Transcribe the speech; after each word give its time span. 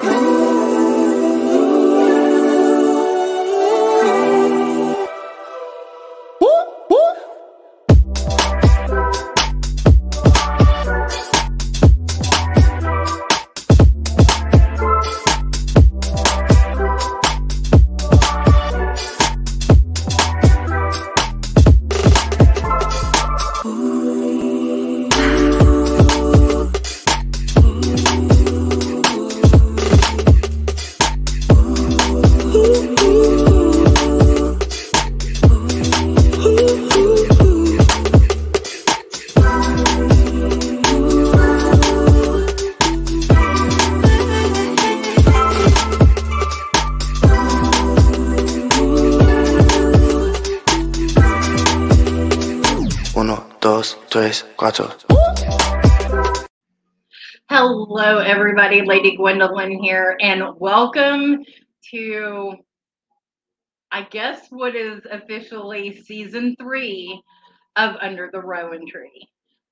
Hello, 0.00 0.37
Gwendolyn 59.18 59.82
here, 59.82 60.16
and 60.20 60.44
welcome 60.60 61.44
to, 61.90 62.54
I 63.90 64.02
guess, 64.02 64.46
what 64.50 64.76
is 64.76 65.02
officially 65.10 66.00
season 66.04 66.54
three 66.54 67.20
of 67.74 67.96
Under 68.00 68.30
the 68.32 68.40
Rowan 68.40 68.86
Tree. 68.86 69.28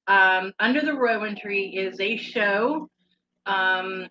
Um, 0.08 0.53
Under 0.58 0.80
the 0.80 0.94
Rowan 0.94 1.36
Tree 1.36 1.77
is 1.77 2.00
a 2.00 2.16
show, 2.16 2.91
um, 3.47 4.08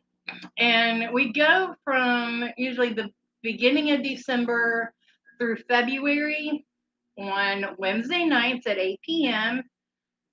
and 0.58 1.14
we 1.14 1.34
go 1.34 1.76
from 1.84 2.46
usually 2.56 2.94
the 2.94 3.10
beginning 3.44 3.92
of 3.92 4.04
December 4.04 4.94
through 5.38 5.58
February 5.68 6.66
on 7.18 7.76
Wednesday 7.78 8.24
nights 8.24 8.68
at 8.68 8.78
8 8.78 9.02
p.m., 9.04 9.64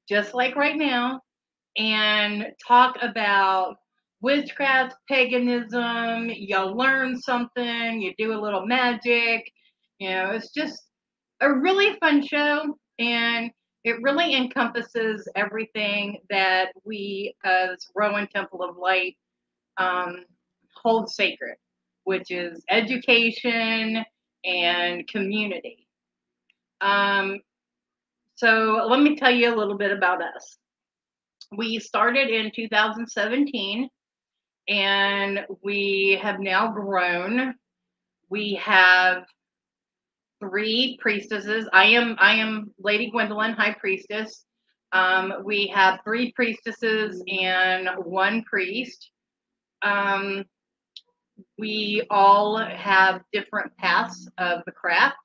just 0.08 0.32
like 0.32 0.54
right 0.54 0.76
now 0.76 1.20
and 1.76 2.46
talk 2.66 2.98
about 3.02 3.78
witchcraft, 4.22 4.94
paganism. 5.08 6.30
You 6.30 6.64
learn 6.64 7.20
something, 7.20 8.00
you 8.00 8.14
do 8.16 8.32
a 8.32 8.40
little 8.40 8.66
magic. 8.66 9.50
You 9.98 10.10
know, 10.10 10.30
it's 10.30 10.52
just 10.52 10.80
a 11.40 11.52
really 11.52 11.98
fun 12.00 12.26
show, 12.26 12.76
and 12.98 13.50
it 13.84 14.00
really 14.00 14.34
encompasses 14.34 15.28
everything 15.36 16.18
that 16.30 16.68
we, 16.84 17.34
as 17.44 17.86
Rowan 17.94 18.28
Temple 18.28 18.62
of 18.62 18.76
Light, 18.76 19.16
um, 19.76 20.24
hold 20.82 21.10
sacred, 21.10 21.56
which 22.04 22.30
is 22.30 22.64
education 22.70 24.04
and 24.44 25.06
community. 25.08 25.86
Um, 26.80 27.40
so, 28.36 28.86
let 28.88 29.00
me 29.00 29.16
tell 29.16 29.30
you 29.30 29.54
a 29.54 29.56
little 29.56 29.76
bit 29.76 29.92
about 29.92 30.22
us 30.22 30.58
we 31.56 31.78
started 31.78 32.30
in 32.30 32.50
2017 32.54 33.88
and 34.68 35.46
we 35.62 36.18
have 36.22 36.40
now 36.40 36.72
grown. 36.72 37.54
We 38.30 38.54
have 38.62 39.24
three 40.40 40.98
priestesses. 41.00 41.68
I 41.72 41.84
am 41.86 42.16
I 42.18 42.34
am 42.34 42.72
Lady 42.78 43.10
Gwendolyn, 43.10 43.52
High 43.52 43.76
Priestess. 43.78 44.44
Um, 44.92 45.34
we 45.44 45.68
have 45.68 46.00
three 46.04 46.32
priestesses 46.32 47.22
and 47.28 47.88
one 48.04 48.42
priest. 48.42 49.10
Um, 49.82 50.44
we 51.58 52.06
all 52.10 52.58
have 52.58 53.22
different 53.32 53.76
paths 53.78 54.28
of 54.38 54.62
the 54.66 54.72
craft 54.72 55.16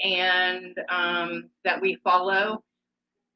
and 0.00 0.78
um, 0.88 1.50
that 1.64 1.80
we 1.80 1.98
follow, 2.02 2.62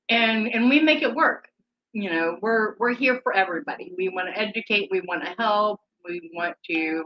and 0.09 0.49
and 0.49 0.69
we 0.69 0.81
make 0.81 1.03
it 1.03 1.15
work 1.15 1.49
you 1.97 2.11
know 2.11 2.37
we're 2.43 2.75
we're 2.79 2.95
here 2.95 3.21
for 3.23 3.35
everybody. 3.35 3.95
We 3.97 4.11
want 4.11 4.29
to 4.29 4.39
educate 4.39 4.91
we 4.91 5.01
want 5.01 5.25
to 5.25 5.35
help 5.39 5.81
we 6.05 6.31
want 6.35 6.55
to 6.71 7.05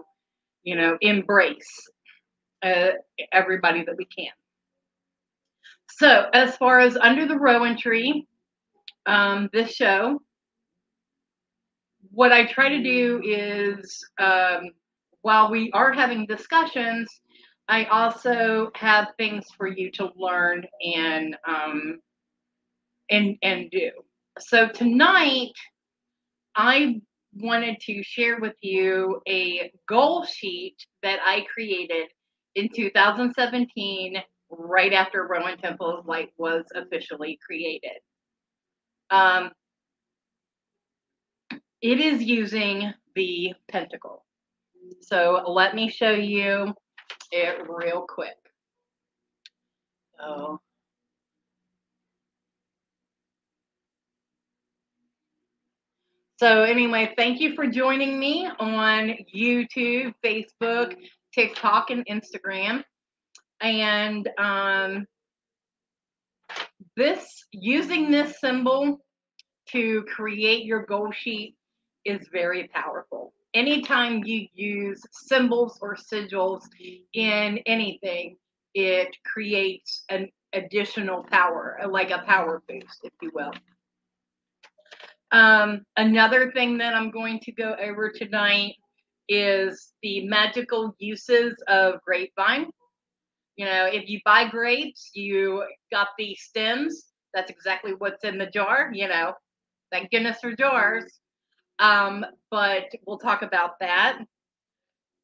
you 0.64 0.76
know 0.76 0.98
embrace 1.00 1.88
uh, 2.64 2.90
everybody 3.32 3.84
that 3.84 3.96
we 3.96 4.04
can. 4.06 4.32
So 5.92 6.28
as 6.34 6.56
far 6.56 6.80
as 6.80 6.96
under 6.96 7.26
the 7.26 7.38
rowan 7.38 7.78
tree 7.78 8.26
um, 9.06 9.48
this 9.52 9.72
show 9.72 10.20
what 12.12 12.32
i 12.32 12.44
try 12.44 12.68
to 12.68 12.82
do 12.82 13.20
is 13.24 14.04
um, 14.18 14.70
while 15.22 15.50
we 15.50 15.70
are 15.72 15.92
having 15.92 16.26
discussions 16.26 17.08
i 17.68 17.84
also 17.84 18.70
have 18.74 19.08
things 19.18 19.44
for 19.56 19.68
you 19.68 19.90
to 19.92 20.10
learn 20.16 20.64
and 20.96 21.36
um, 21.46 22.00
and 23.10 23.36
and 23.42 23.70
do 23.70 23.90
so 24.40 24.68
tonight, 24.68 25.52
I 26.56 27.00
wanted 27.34 27.80
to 27.80 28.02
share 28.02 28.40
with 28.40 28.56
you 28.60 29.20
a 29.28 29.70
goal 29.88 30.24
sheet 30.24 30.76
that 31.02 31.20
I 31.24 31.46
created 31.52 32.08
in 32.54 32.68
2017, 32.74 34.16
right 34.50 34.92
after 34.92 35.26
Rowan 35.26 35.58
Temple 35.58 35.98
of 35.98 36.06
Light 36.06 36.30
was 36.36 36.64
officially 36.74 37.38
created. 37.44 37.98
Um, 39.10 39.52
it 41.80 42.00
is 42.00 42.22
using 42.22 42.92
the 43.14 43.54
pentacle. 43.68 44.24
So 45.00 45.44
let 45.46 45.74
me 45.74 45.88
show 45.88 46.10
you 46.10 46.74
it 47.30 47.66
real 47.68 48.06
quick. 48.08 48.36
Oh, 50.20 50.60
So, 56.40 56.62
anyway, 56.62 57.12
thank 57.18 57.38
you 57.38 57.54
for 57.54 57.66
joining 57.66 58.18
me 58.18 58.48
on 58.58 59.14
YouTube, 59.36 60.14
Facebook, 60.24 60.96
TikTok, 61.34 61.90
and 61.90 62.02
Instagram. 62.06 62.82
And 63.60 64.26
um, 64.38 65.06
this 66.96 67.44
using 67.52 68.10
this 68.10 68.40
symbol 68.40 69.04
to 69.72 70.02
create 70.04 70.64
your 70.64 70.86
goal 70.86 71.12
sheet 71.12 71.56
is 72.06 72.26
very 72.32 72.68
powerful. 72.68 73.34
Anytime 73.52 74.24
you 74.24 74.46
use 74.54 75.02
symbols 75.12 75.78
or 75.82 75.94
sigils 75.94 76.62
in 77.12 77.58
anything, 77.66 78.38
it 78.72 79.14
creates 79.26 80.04
an 80.08 80.30
additional 80.54 81.22
power, 81.22 81.78
like 81.90 82.10
a 82.10 82.22
power 82.26 82.62
boost, 82.66 83.00
if 83.04 83.12
you 83.20 83.30
will. 83.34 83.52
Um, 85.32 85.82
another 85.96 86.50
thing 86.52 86.78
that 86.78 86.94
I'm 86.94 87.10
going 87.10 87.40
to 87.40 87.52
go 87.52 87.76
over 87.80 88.10
tonight 88.10 88.74
is 89.28 89.92
the 90.02 90.26
magical 90.26 90.94
uses 90.98 91.54
of 91.68 92.02
grapevine. 92.04 92.66
You 93.56 93.66
know, 93.66 93.86
if 93.86 94.08
you 94.08 94.20
buy 94.24 94.48
grapes, 94.48 95.10
you 95.14 95.64
got 95.92 96.08
the 96.18 96.34
stems. 96.34 97.12
That's 97.32 97.50
exactly 97.50 97.92
what's 97.92 98.24
in 98.24 98.38
the 98.38 98.46
jar. 98.46 98.90
You 98.92 99.08
know, 99.08 99.34
thank 99.92 100.10
goodness 100.10 100.38
for 100.40 100.54
jars. 100.56 101.20
Um, 101.78 102.26
but 102.50 102.86
we'll 103.06 103.18
talk 103.18 103.42
about 103.42 103.78
that. 103.80 104.18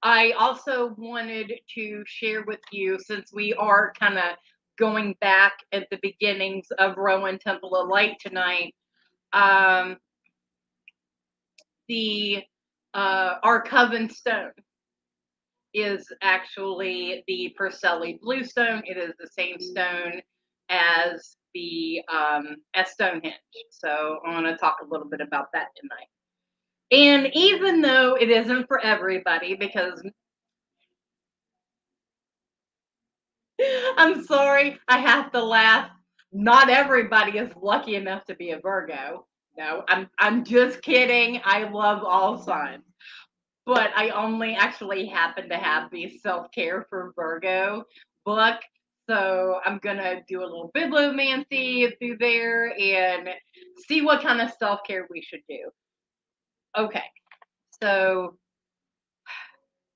I 0.03 0.33
also 0.33 0.95
wanted 0.97 1.53
to 1.75 2.05
share 2.07 2.45
with 2.45 2.61
you, 2.71 2.99
since 3.01 3.33
we 3.33 3.55
are 3.55 3.93
kind 3.99 4.19
of 4.19 4.37
going 4.79 5.17
back 5.21 5.55
at 5.73 5.89
the 5.91 5.99
beginnings 6.03 6.69
of 6.79 6.97
Rowan 6.97 7.39
Temple 7.39 7.75
of 7.75 7.89
Light 7.89 8.17
tonight, 8.21 8.75
um, 9.33 9.97
the 11.89 12.43
uh, 12.95 13.35
our 13.43 13.63
coven 13.63 14.09
stone 14.09 14.53
is 15.75 16.11
actually 16.23 17.23
the 17.29 17.55
Preseli 17.61 18.19
bluestone. 18.21 18.83
It 18.87 18.97
is 18.97 19.13
the 19.19 19.29
same 19.29 19.61
stone 19.61 20.23
as 20.71 21.37
the 21.55 22.01
um, 22.13 22.57
as 22.75 22.91
Stonehenge. 22.93 23.35
So 23.71 24.19
I 24.27 24.33
want 24.33 24.47
to 24.47 24.57
talk 24.57 24.79
a 24.83 24.91
little 24.91 25.09
bit 25.09 25.21
about 25.21 25.49
that 25.53 25.69
tonight. 25.77 26.09
And 26.91 27.31
even 27.35 27.83
though 27.83 28.15
it 28.15 28.31
isn't 28.31 28.67
for 28.69 28.81
everybody, 28.81 29.55
because 29.55 30.03
I'm 33.97 34.25
sorry, 34.25 34.79
I 34.89 34.99
have 34.99 35.33
to 35.33 35.43
laugh. 35.43 35.91
Not 36.33 36.69
everybody 36.69 37.39
is 37.39 37.51
lucky 37.61 37.97
enough 37.97 38.25
to 38.27 38.35
be 38.35 38.51
a 38.51 38.61
Virgo. 38.61 39.27
No, 39.59 39.85
I'm 39.89 40.09
I'm 40.19 40.45
just 40.45 40.83
kidding. 40.83 41.41
I 41.45 41.65
love 41.71 42.03
all 42.05 42.39
signs. 42.39 42.85
but 43.67 43.91
I 43.97 44.11
only 44.11 44.55
actually 44.55 45.07
happen 45.07 45.49
to 45.51 45.57
have 45.57 45.91
the 45.91 46.19
self 46.21 46.51
care 46.53 46.87
for 46.91 47.13
Virgo 47.17 47.85
book. 48.25 48.57
So 49.09 49.61
I'm 49.65 49.79
gonna 49.79 50.23
do 50.29 50.41
a 50.43 50.45
little 50.47 50.71
bibliomancy 50.77 51.93
through 51.99 52.19
there 52.21 52.73
and 52.79 53.31
see 53.89 54.03
what 54.03 54.23
kind 54.23 54.41
of 54.41 54.53
self 54.59 54.81
care 54.87 55.07
we 55.11 55.23
should 55.23 55.43
do. 55.49 55.71
Okay, 56.79 57.05
so 57.83 58.39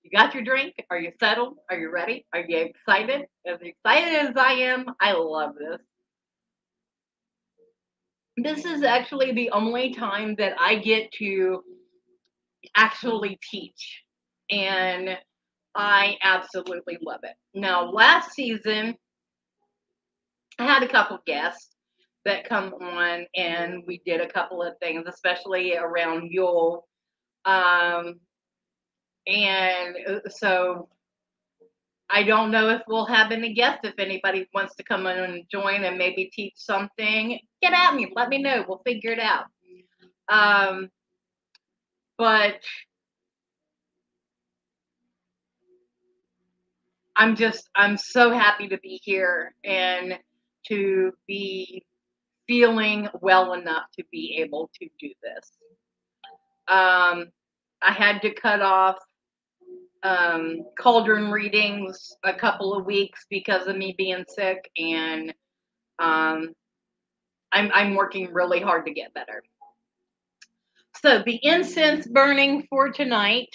you 0.03 0.11
got 0.17 0.35
your 0.35 0.45
drink? 0.45 0.75
Are 0.91 0.99
you 0.99 1.13
settled? 1.21 1.59
Are 1.71 1.79
you 1.79 1.91
ready? 1.93 2.27
Are 2.35 2.41
you 2.41 2.59
excited? 2.59 3.27
As 3.47 3.59
excited 3.63 4.15
as 4.31 4.37
I 4.37 4.53
am, 4.55 4.87
I 5.01 5.13
love 5.15 5.55
this. 5.59 5.81
This 8.37 8.65
is 8.65 8.83
actually 8.83 9.33
the 9.33 9.51
only 9.51 9.95
time 9.95 10.35
that 10.37 10.55
I 10.59 10.77
get 10.77 11.13
to 11.13 11.63
actually 12.77 13.39
teach. 13.51 14.03
And 14.51 15.19
I 15.75 16.17
absolutely 16.23 16.99
love 17.01 17.21
it. 17.23 17.35
Now, 17.55 17.91
last 17.91 18.33
season, 18.33 18.97
I 20.59 20.65
had 20.65 20.83
a 20.83 20.89
couple 20.89 21.19
guests 21.27 21.75
that 22.25 22.49
come 22.49 22.75
on 22.75 23.27
and 23.35 23.83
we 23.87 24.03
did 24.05 24.21
a 24.21 24.29
couple 24.29 24.63
of 24.63 24.75
things, 24.79 25.05
especially 25.07 25.77
around 25.77 26.31
Yule. 26.31 26.87
Um, 27.45 28.21
and 29.27 29.97
uh, 30.07 30.29
so 30.29 30.89
I 32.13 32.25
don't 32.25 32.51
know 32.51 32.69
if 32.71 32.83
we'll 32.89 33.07
have 33.07 33.31
any 33.31 33.55
guests. 33.55 33.81
If 33.85 33.95
anybody 33.99 34.49
wants 34.53 34.75
to 34.77 34.83
come 34.83 35.07
in 35.07 35.19
and 35.19 35.45
join 35.51 35.85
and 35.85 35.97
maybe 35.97 36.31
teach 36.33 36.55
something, 36.57 37.39
get 37.63 37.73
at 37.73 37.95
me. 37.95 38.13
Let 38.15 38.29
me 38.29 38.43
know. 38.43 38.65
We'll 38.67 38.83
figure 38.85 39.13
it 39.13 39.21
out. 39.21 39.45
Um, 40.29 40.89
but 42.19 42.57
I'm 47.15 47.37
just, 47.37 47.69
I'm 47.77 47.97
so 47.97 48.33
happy 48.33 48.69
to 48.69 48.79
be 48.79 49.01
here 49.05 49.55
and 49.65 50.19
to 50.69 51.13
be 51.27 51.85
feeling 52.49 53.09
well 53.21 53.53
enough 53.53 53.85
to 53.97 54.05
be 54.11 54.39
able 54.41 54.71
to 54.81 54.89
do 54.99 55.11
this. 55.23 55.53
Um, 56.67 57.31
I 57.83 57.93
had 57.93 58.23
to 58.23 58.35
cut 58.35 58.63
off 58.63 58.97
um, 60.03 60.65
cauldron 60.79 61.31
readings 61.31 62.13
a 62.25 62.33
couple 62.33 62.75
of 62.75 62.87
weeks 62.87 63.27
because 63.31 63.67
of 63.67 63.77
me 63.77 63.95
being 63.97 64.25
sick, 64.29 64.71
and 64.79 65.31
um, 65.99 66.55
I'm 67.53 67.71
I'm 67.73 67.95
working 67.95 68.33
really 68.33 68.61
hard 68.61 68.87
to 68.87 68.93
get 68.93 69.15
better. 69.15 69.43
So 71.03 71.23
the 71.25 71.39
incense 71.43 72.07
burning 72.07 72.67
for 72.69 72.91
tonight 72.91 73.55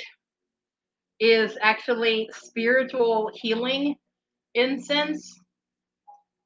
is 1.19 1.57
actually 1.62 2.30
spiritual 2.33 3.31
healing 3.33 3.95
incense, 4.53 5.39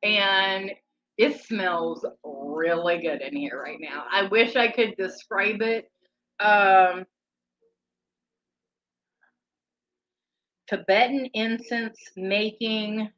and 0.04 0.72
it 1.18 1.42
smells 1.44 2.06
really 2.24 3.02
good 3.02 3.22
in 3.22 3.36
here 3.36 3.62
right 3.62 3.80
now. 3.80 4.06
I 4.12 4.28
wish 4.28 4.56
I 4.56 4.70
could 4.70 4.96
describe 4.98 5.62
it. 5.62 5.90
Um, 6.40 7.06
Tibetan 10.70 11.28
incense 11.34 11.98
making 12.16 13.10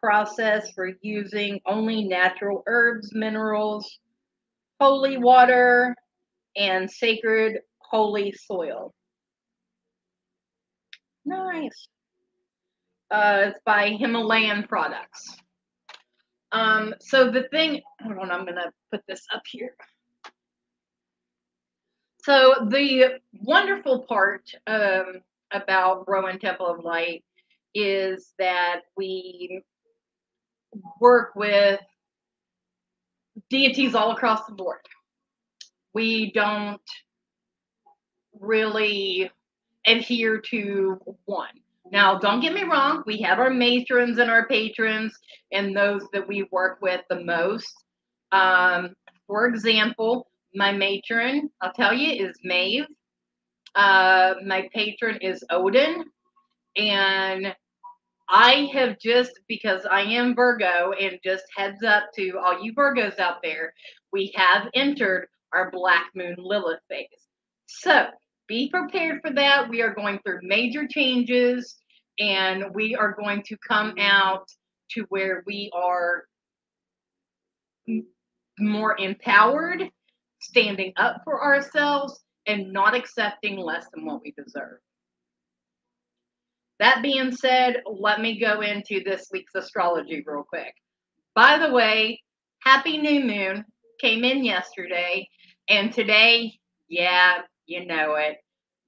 process 0.00 0.70
for 0.72 0.92
using 1.02 1.60
only 1.66 2.04
natural 2.04 2.62
herbs, 2.66 3.12
minerals, 3.12 3.98
holy 4.80 5.16
water, 5.16 5.96
and 6.56 6.88
sacred 6.88 7.60
holy 7.78 8.32
soil. 8.32 8.94
Nice. 11.24 11.88
Uh, 13.10 13.46
it's 13.48 13.58
by 13.64 13.90
Himalayan 13.90 14.64
Products. 14.64 15.36
Um, 16.52 16.94
so 17.00 17.30
the 17.30 17.48
thing, 17.50 17.80
hold 18.02 18.18
on, 18.18 18.30
I'm 18.30 18.44
gonna 18.44 18.72
put 18.92 19.02
this 19.08 19.26
up 19.34 19.42
here. 19.50 19.74
So 22.22 22.68
the 22.68 23.20
wonderful 23.42 24.04
part 24.04 24.48
um, 24.66 25.22
about 25.54 26.04
Rowan 26.08 26.38
Temple 26.38 26.66
of 26.66 26.84
Light 26.84 27.24
is 27.74 28.34
that 28.38 28.80
we 28.96 29.62
work 31.00 31.34
with 31.34 31.80
deities 33.48 33.94
all 33.94 34.12
across 34.12 34.46
the 34.46 34.54
board. 34.54 34.80
We 35.94 36.32
don't 36.32 36.80
really 38.40 39.30
adhere 39.86 40.40
to 40.40 41.00
one. 41.24 41.48
Now, 41.92 42.18
don't 42.18 42.40
get 42.40 42.54
me 42.54 42.64
wrong, 42.64 43.04
we 43.06 43.18
have 43.18 43.38
our 43.38 43.50
matrons 43.50 44.18
and 44.18 44.30
our 44.30 44.48
patrons 44.48 45.16
and 45.52 45.76
those 45.76 46.02
that 46.12 46.26
we 46.26 46.48
work 46.50 46.78
with 46.80 47.02
the 47.10 47.22
most. 47.22 47.72
Um, 48.32 48.94
for 49.26 49.46
example, 49.46 50.28
my 50.54 50.72
matron, 50.72 51.50
I'll 51.60 51.72
tell 51.72 51.92
you, 51.92 52.26
is 52.26 52.36
Maeve. 52.42 52.86
Uh, 53.74 54.34
my 54.46 54.68
patron 54.72 55.18
is 55.20 55.44
Odin, 55.50 56.04
and 56.76 57.54
I 58.28 58.70
have 58.72 58.98
just 58.98 59.32
because 59.48 59.84
I 59.90 60.02
am 60.02 60.34
Virgo, 60.34 60.92
and 60.92 61.18
just 61.24 61.44
heads 61.56 61.82
up 61.82 62.04
to 62.16 62.38
all 62.38 62.62
you 62.62 62.72
Virgos 62.74 63.18
out 63.18 63.42
there, 63.42 63.74
we 64.12 64.32
have 64.36 64.68
entered 64.74 65.28
our 65.52 65.70
Black 65.70 66.06
Moon 66.14 66.36
Lilith 66.38 66.80
phase. 66.88 67.08
So 67.66 68.06
be 68.48 68.70
prepared 68.70 69.20
for 69.22 69.32
that. 69.34 69.68
We 69.68 69.82
are 69.82 69.94
going 69.94 70.20
through 70.20 70.40
major 70.42 70.86
changes, 70.86 71.76
and 72.18 72.66
we 72.74 72.94
are 72.94 73.12
going 73.12 73.42
to 73.44 73.56
come 73.66 73.94
out 73.98 74.46
to 74.92 75.04
where 75.08 75.42
we 75.46 75.70
are 75.74 76.24
more 78.58 78.96
empowered, 78.98 79.82
standing 80.40 80.92
up 80.96 81.22
for 81.24 81.42
ourselves, 81.42 82.20
and 82.46 82.72
not 82.72 82.94
accepting 82.94 83.56
less 83.56 83.86
than 83.92 84.04
what 84.04 84.22
we 84.22 84.32
deserve. 84.32 84.78
That 86.80 87.02
being 87.02 87.32
said, 87.32 87.82
let 87.86 88.20
me 88.20 88.38
go 88.38 88.60
into 88.60 89.02
this 89.04 89.28
week's 89.32 89.54
astrology 89.54 90.22
real 90.26 90.42
quick. 90.42 90.74
By 91.34 91.58
the 91.58 91.72
way, 91.72 92.22
happy 92.60 92.98
new 92.98 93.24
moon 93.24 93.64
came 94.00 94.24
in 94.24 94.44
yesterday, 94.44 95.28
and 95.68 95.92
today, 95.92 96.52
yeah, 96.88 97.38
you 97.66 97.86
know 97.86 98.16
it, 98.16 98.38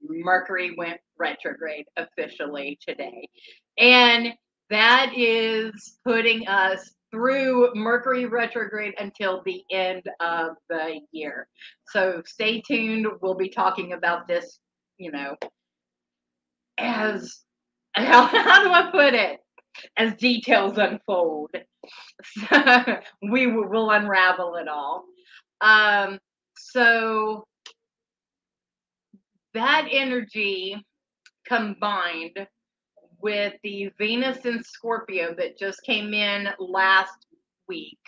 Mercury 0.01 0.75
went 0.77 0.99
retrograde 1.17 1.85
officially 1.95 2.77
today. 2.85 3.29
And 3.77 4.33
that 4.69 5.13
is 5.15 5.97
putting 6.05 6.47
us 6.47 6.91
through 7.11 7.73
Mercury 7.73 8.25
retrograde 8.25 8.93
until 8.99 9.41
the 9.45 9.63
end 9.71 10.03
of 10.19 10.51
the 10.69 10.99
year. 11.11 11.47
So 11.87 12.21
stay 12.25 12.61
tuned. 12.61 13.07
We'll 13.21 13.35
be 13.35 13.49
talking 13.49 13.93
about 13.93 14.27
this, 14.27 14.59
you 14.97 15.11
know, 15.11 15.35
as 16.77 17.43
how, 17.93 18.25
how 18.25 18.63
do 18.63 18.71
I 18.71 18.91
put 18.91 19.13
it? 19.13 19.39
As 19.97 20.15
details 20.15 20.77
unfold. 20.77 21.51
So 22.49 22.99
we 23.31 23.47
will 23.47 23.91
unravel 23.91 24.55
it 24.55 24.67
all. 24.67 25.05
Um, 25.61 26.19
so 26.57 27.45
that 29.53 29.87
energy 29.91 30.83
combined 31.47 32.47
with 33.21 33.53
the 33.63 33.91
Venus 33.97 34.45
in 34.45 34.63
Scorpio 34.63 35.33
that 35.37 35.57
just 35.57 35.83
came 35.83 36.13
in 36.13 36.49
last 36.59 37.25
week 37.67 37.99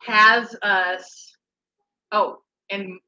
has 0.00 0.56
us. 0.62 1.36
Oh, 2.12 2.38
and 2.70 2.98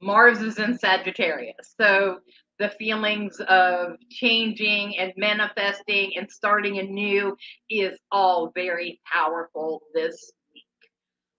Mars 0.00 0.40
is 0.40 0.58
in 0.58 0.78
Sagittarius. 0.78 1.74
So 1.78 2.18
the 2.58 2.70
feelings 2.70 3.40
of 3.48 3.96
changing 4.10 4.98
and 4.98 5.12
manifesting 5.16 6.12
and 6.16 6.30
starting 6.30 6.78
anew 6.78 7.36
is 7.68 7.98
all 8.10 8.52
very 8.54 9.00
powerful 9.10 9.82
this 9.94 10.32
week. 10.52 10.64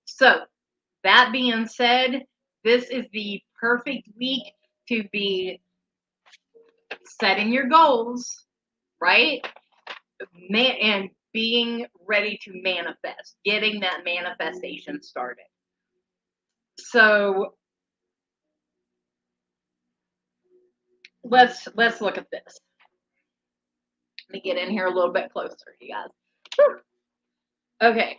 So, 0.05 0.41
that 1.03 1.29
being 1.31 1.67
said, 1.67 2.23
this 2.63 2.85
is 2.89 3.05
the 3.11 3.41
perfect 3.59 4.07
week 4.19 4.43
to 4.89 5.03
be 5.11 5.59
setting 7.19 7.51
your 7.51 7.67
goals, 7.67 8.45
right? 8.99 9.45
Man, 10.49 10.75
and 10.81 11.09
being 11.33 11.85
ready 12.07 12.39
to 12.43 12.51
manifest, 12.61 13.37
getting 13.45 13.79
that 13.81 14.01
manifestation 14.05 15.01
started. 15.01 15.45
So 16.77 17.55
let's 21.23 21.67
let's 21.75 22.01
look 22.01 22.17
at 22.17 22.29
this. 22.31 22.59
Let 24.29 24.33
me 24.33 24.41
get 24.41 24.57
in 24.57 24.71
here 24.71 24.85
a 24.85 24.93
little 24.93 25.13
bit 25.13 25.31
closer, 25.31 25.55
you 25.79 25.93
guys. 25.93 26.09
Okay. 27.81 28.17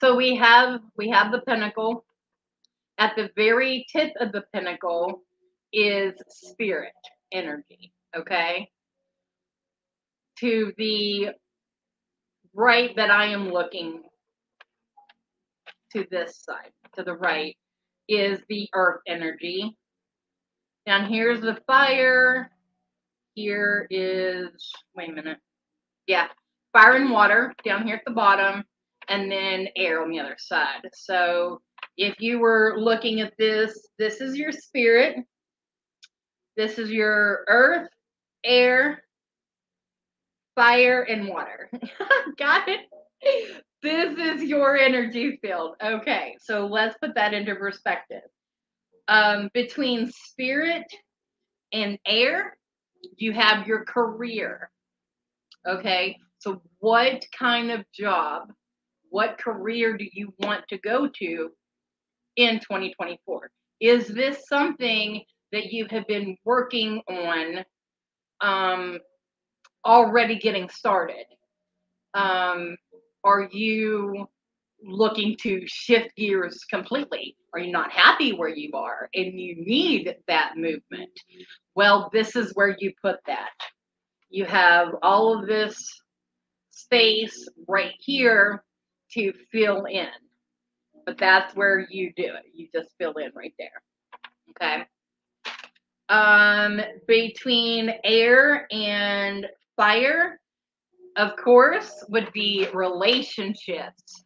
So 0.00 0.16
we 0.16 0.36
have 0.36 0.80
we 0.96 1.08
have 1.10 1.32
the 1.32 1.40
pentacle. 1.40 2.04
At 2.98 3.16
the 3.16 3.30
very 3.34 3.86
tip 3.90 4.12
of 4.20 4.30
the 4.30 4.44
pentacle 4.52 5.22
is 5.72 6.14
spirit 6.28 6.92
energy, 7.34 7.92
okay? 8.16 8.70
To 10.40 10.72
the 10.78 11.30
right 12.54 12.94
that 12.96 13.10
I 13.10 13.26
am 13.26 13.50
looking 13.50 14.02
to 15.92 16.06
this 16.10 16.42
side, 16.42 16.70
to 16.96 17.02
the 17.02 17.14
right, 17.14 17.56
is 18.08 18.40
the 18.48 18.68
earth 18.74 19.00
energy. 19.06 19.76
Down 20.86 21.06
here's 21.10 21.40
the 21.40 21.58
fire. 21.66 22.50
Here 23.34 23.86
is, 23.90 24.72
wait 24.94 25.10
a 25.10 25.12
minute. 25.12 25.38
Yeah, 26.06 26.28
fire 26.72 26.96
and 26.96 27.10
water 27.10 27.52
down 27.64 27.86
here 27.86 27.96
at 27.96 28.04
the 28.06 28.12
bottom, 28.12 28.64
and 29.08 29.30
then 29.30 29.68
air 29.76 30.02
on 30.02 30.10
the 30.10 30.20
other 30.20 30.36
side. 30.38 30.82
So 30.92 31.60
if 31.96 32.20
you 32.20 32.38
were 32.38 32.74
looking 32.78 33.20
at 33.20 33.32
this, 33.38 33.88
this 33.98 34.20
is 34.20 34.36
your 34.36 34.52
spirit. 34.52 35.16
This 36.56 36.78
is 36.78 36.90
your 36.90 37.44
earth, 37.48 37.88
air, 38.44 39.02
fire, 40.54 41.02
and 41.02 41.28
water. 41.28 41.68
Got 42.38 42.68
it? 42.68 42.80
This 43.82 44.18
is 44.18 44.42
your 44.44 44.76
energy 44.76 45.38
field. 45.42 45.76
Okay, 45.82 46.36
so 46.40 46.66
let's 46.66 46.96
put 47.02 47.14
that 47.16 47.34
into 47.34 47.54
perspective. 47.56 48.22
Um, 49.08 49.50
between 49.52 50.10
spirit 50.10 50.86
and 51.72 51.98
air, 52.06 52.56
you 53.16 53.32
have 53.32 53.66
your 53.66 53.84
career. 53.84 54.70
Okay, 55.66 56.16
so 56.38 56.62
what 56.78 57.24
kind 57.36 57.70
of 57.70 57.84
job, 57.92 58.52
what 59.10 59.38
career 59.38 59.96
do 59.96 60.06
you 60.12 60.32
want 60.38 60.64
to 60.68 60.78
go 60.78 61.08
to 61.18 61.50
in 62.36 62.60
2024? 62.60 63.50
Is 63.80 64.08
this 64.08 64.46
something 64.48 65.22
that 65.54 65.72
you 65.72 65.86
have 65.90 66.06
been 66.06 66.36
working 66.44 67.02
on 67.08 67.64
um, 68.40 68.98
already 69.84 70.38
getting 70.38 70.68
started? 70.68 71.26
Um, 72.14 72.76
are 73.24 73.48
you 73.50 74.28
looking 74.82 75.36
to 75.42 75.62
shift 75.66 76.14
gears 76.16 76.64
completely? 76.70 77.36
Are 77.52 77.60
you 77.60 77.72
not 77.72 77.90
happy 77.90 78.32
where 78.32 78.54
you 78.54 78.72
are 78.74 79.08
and 79.14 79.38
you 79.38 79.56
need 79.56 80.14
that 80.28 80.56
movement? 80.56 81.10
Well, 81.74 82.10
this 82.12 82.36
is 82.36 82.52
where 82.54 82.76
you 82.78 82.92
put 83.00 83.16
that. 83.26 83.50
You 84.30 84.44
have 84.44 84.88
all 85.02 85.38
of 85.38 85.46
this 85.46 85.88
space 86.70 87.48
right 87.68 87.94
here 87.98 88.64
to 89.12 89.32
fill 89.52 89.84
in. 89.84 90.08
But 91.06 91.18
that's 91.18 91.54
where 91.54 91.86
you 91.90 92.12
do 92.16 92.24
it. 92.24 92.44
You 92.54 92.68
just 92.74 92.90
fill 92.98 93.14
in 93.14 93.30
right 93.34 93.54
there. 93.58 93.82
Okay. 94.50 94.84
Um, 96.08 96.80
between 97.08 97.94
air 98.04 98.66
and 98.70 99.46
fire, 99.76 100.38
of 101.16 101.36
course, 101.36 102.04
would 102.08 102.32
be 102.32 102.68
relationships. 102.74 104.24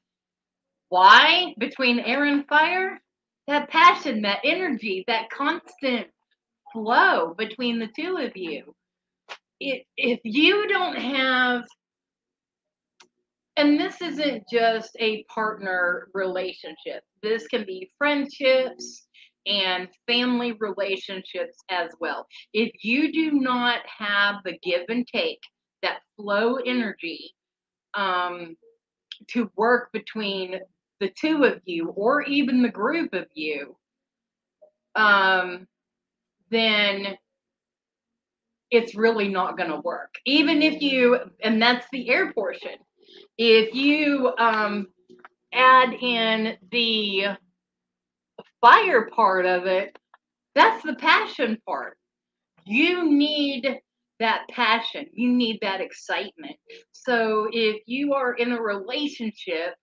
Why? 0.88 1.54
Between 1.58 2.00
air 2.00 2.25
and 2.25 2.47
fire? 2.49 3.00
That 3.47 3.68
passion, 3.68 4.23
that 4.23 4.40
energy, 4.44 5.04
that 5.06 5.30
constant 5.30 6.08
flow 6.73 7.35
between 7.37 7.78
the 7.78 7.88
two 7.97 8.16
of 8.18 8.37
you. 8.37 8.75
If, 9.61 9.85
if 9.97 10.20
you 10.25 10.68
don't 10.68 10.97
have, 10.97 11.62
and 13.56 13.78
this 13.78 14.00
isn't 14.00 14.44
just 14.50 14.90
a 15.00 15.25
partner 15.25 16.08
relationship, 16.14 17.02
this 17.23 17.47
can 17.49 17.64
be 17.64 17.90
friendships 17.99 19.07
and 19.49 19.88
family 20.07 20.52
relationships 20.61 21.57
as 21.71 21.90
well. 22.00 22.26
If 22.52 22.73
you 22.85 23.12
do 23.12 23.33
not 23.33 23.81
have 23.87 24.37
the 24.45 24.59
give 24.62 24.83
and 24.88 25.07
take, 25.07 25.40
that 25.83 26.00
flow 26.17 26.57
energy 26.57 27.33
um, 27.95 28.57
to 29.28 29.50
work 29.57 29.90
between 29.93 30.59
the 31.00 31.11
two 31.21 31.45
of 31.45 31.61
you 31.64 31.88
or 31.90 32.23
even 32.23 32.62
the 32.62 32.69
group 32.69 33.14
of 33.14 33.26
you, 33.35 33.76
um, 34.95 35.67
then 36.50 37.17
it's 38.71 38.95
really 38.95 39.28
not 39.28 39.57
going 39.57 39.71
to 39.71 39.81
work. 39.81 40.14
Even 40.26 40.62
if 40.62 40.83
you, 40.83 41.19
and 41.43 41.62
that's 41.62 41.87
the 41.93 42.09
air 42.11 42.33
portion, 42.33 42.76
if 43.38 43.75
you 43.75 44.33
um, 44.38 44.88
add 45.52 45.93
in 45.95 46.57
the 46.71 47.28
fire 48.60 49.08
part 49.14 49.46
of 49.46 49.66
it, 49.66 49.96
that's 50.54 50.82
the 50.84 50.94
passion 50.94 51.58
part. 51.66 51.96
You 52.64 53.10
need 53.10 53.80
that 54.20 54.42
passion, 54.50 55.06
you 55.12 55.32
need 55.32 55.58
that 55.62 55.80
excitement. 55.80 56.56
So 56.92 57.48
if 57.52 57.82
you 57.86 58.14
are 58.14 58.34
in 58.34 58.52
a 58.52 58.60
relationship, 58.60 59.74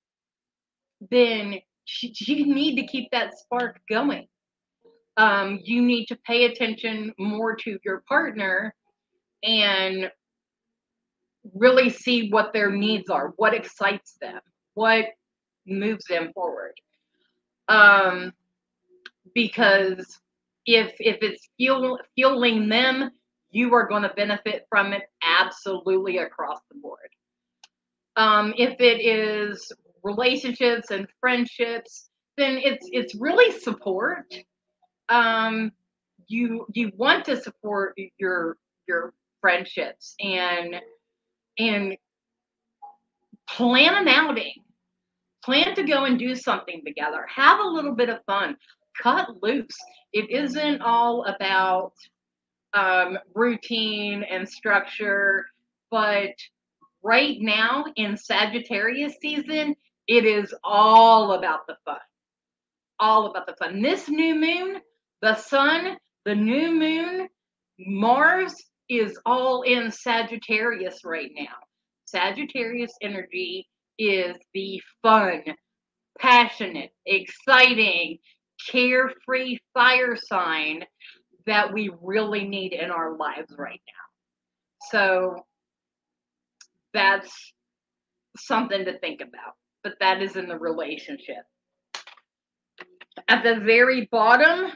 then 1.10 1.60
you 2.01 2.53
need 2.53 2.75
to 2.75 2.88
keep 2.88 3.10
that 3.12 3.38
spark 3.38 3.79
going. 3.89 4.27
Um, 5.17 5.60
you 5.63 5.82
need 5.82 6.08
to 6.08 6.17
pay 6.27 6.46
attention 6.46 7.13
more 7.17 7.55
to 7.55 7.79
your 7.86 8.03
partner 8.08 8.75
and 9.44 10.12
really 11.53 11.89
see 11.89 12.29
what 12.29 12.51
their 12.51 12.72
needs 12.72 13.10
are, 13.10 13.34
what 13.38 13.53
excites 13.53 14.17
them, 14.20 14.39
what 14.74 15.05
moves 15.65 16.03
them 16.10 16.32
forward. 16.34 16.74
Um, 17.67 18.34
because 19.36 20.20
if 20.65 20.96
if 21.00 21.18
it's 21.22 21.48
fuel, 21.58 22.00
fueling 22.15 22.68
them 22.68 23.12
you 23.51 23.74
are 23.74 23.88
going 23.88 24.04
to 24.04 24.12
benefit 24.15 24.65
from 24.70 24.92
it 24.92 25.04
absolutely 25.24 26.18
across 26.18 26.60
the 26.70 26.77
board. 26.77 27.00
Um, 28.18 28.54
if 28.58 28.82
it 28.82 29.06
is 29.06 29.72
relationships 30.04 30.92
and 30.92 31.08
friendships, 31.22 32.10
then 32.38 32.58
it's 32.62 32.88
it's 32.92 33.15
really 33.15 33.58
support. 33.60 34.34
Um, 35.08 35.72
you 36.27 36.65
you 36.74 36.92
want 36.98 37.25
to 37.25 37.39
support 37.39 37.98
your 38.18 38.58
your 38.88 39.13
friendships 39.42 40.15
and 40.20 40.75
and 41.58 41.96
plan 43.48 43.96
an 43.96 44.08
outing. 44.08 44.54
Plan 45.44 45.75
to 45.75 45.84
go 45.84 46.06
and 46.06 46.18
do 46.18 46.36
something 46.36 46.82
together. 46.86 47.25
Have 47.34 47.60
a 47.60 47.68
little 47.68 47.94
bit 47.94 48.10
of 48.10 48.20
fun. 48.25 48.58
Cut 49.02 49.42
loose. 49.42 49.78
It 50.14 50.30
isn't 50.30 50.82
all 50.82 51.25
about 51.25 51.94
um, 52.74 53.18
routine 53.34 54.24
and 54.24 54.48
structure. 54.48 55.46
But 55.92 56.36
right 57.04 57.38
now 57.40 57.86
in 57.96 58.18
Sagittarius 58.18 59.16
season, 59.22 59.75
it 60.08 60.25
is 60.25 60.54
all 60.64 61.34
about 61.34 61.68
the 61.68 61.78
fun. 61.86 61.98
All 63.00 63.28
about 63.28 63.48
the 63.48 63.56
fun. 63.56 63.82
This 63.82 64.08
new 64.08 64.36
moon, 64.36 64.78
the 65.22 65.36
sun, 65.36 65.98
the 66.25 66.36
new 66.36 66.74
moon, 66.74 67.28
Mars 67.80 68.54
is 68.90 69.18
all 69.25 69.64
in 69.64 69.92
Sagittarius 69.92 71.04
right 71.04 71.32
now. 71.36 71.56
Sagittarius 72.06 72.94
energy 73.02 73.68
is 73.98 74.36
the 74.54 74.82
fun, 75.02 75.44
passionate, 76.20 76.92
exciting, 77.06 78.20
carefree 78.72 79.60
fire 79.74 80.16
sign 80.16 80.86
that 81.46 81.74
we 81.74 81.92
really 82.02 82.48
need 82.48 82.74
in 82.74 82.92
our 82.92 83.16
lives 83.16 83.54
right 83.58 83.82
now. 83.88 84.90
So 84.92 85.46
that's 86.94 87.54
something 88.38 88.86
to 88.86 88.98
think 89.00 89.22
about. 89.22 89.54
But 89.84 89.94
that 90.00 90.22
is 90.22 90.36
in 90.36 90.48
the 90.48 90.58
relationship. 90.58 91.44
At 93.28 93.44
the 93.44 93.60
very 93.60 94.08
bottom, 94.12 94.72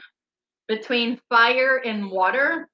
between 0.68 1.20
fire 1.28 1.80
and 1.84 2.10
water, 2.10 2.68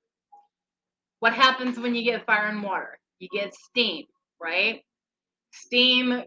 what 1.21 1.33
happens 1.33 1.79
when 1.79 1.95
you 1.95 2.05
get 2.05 2.27
fire 2.27 2.49
and 2.49 2.63
water? 2.63 2.99
You 3.19 3.29
get 3.33 3.55
steam, 3.55 4.05
right? 4.41 4.83
Steam 5.53 6.23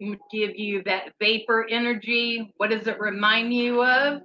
give 0.00 0.56
you 0.56 0.82
that 0.84 1.12
vapor 1.20 1.66
energy. 1.70 2.52
What 2.56 2.70
does 2.70 2.86
it 2.86 3.00
remind 3.00 3.54
you 3.54 3.84
of? 3.84 4.22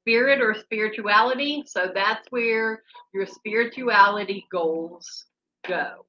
spirit 0.00 0.40
or 0.40 0.54
spirituality. 0.54 1.62
So 1.66 1.90
that's 1.94 2.26
where 2.30 2.82
your 3.14 3.26
spirituality 3.26 4.46
goals 4.50 5.26
go. 5.66 6.06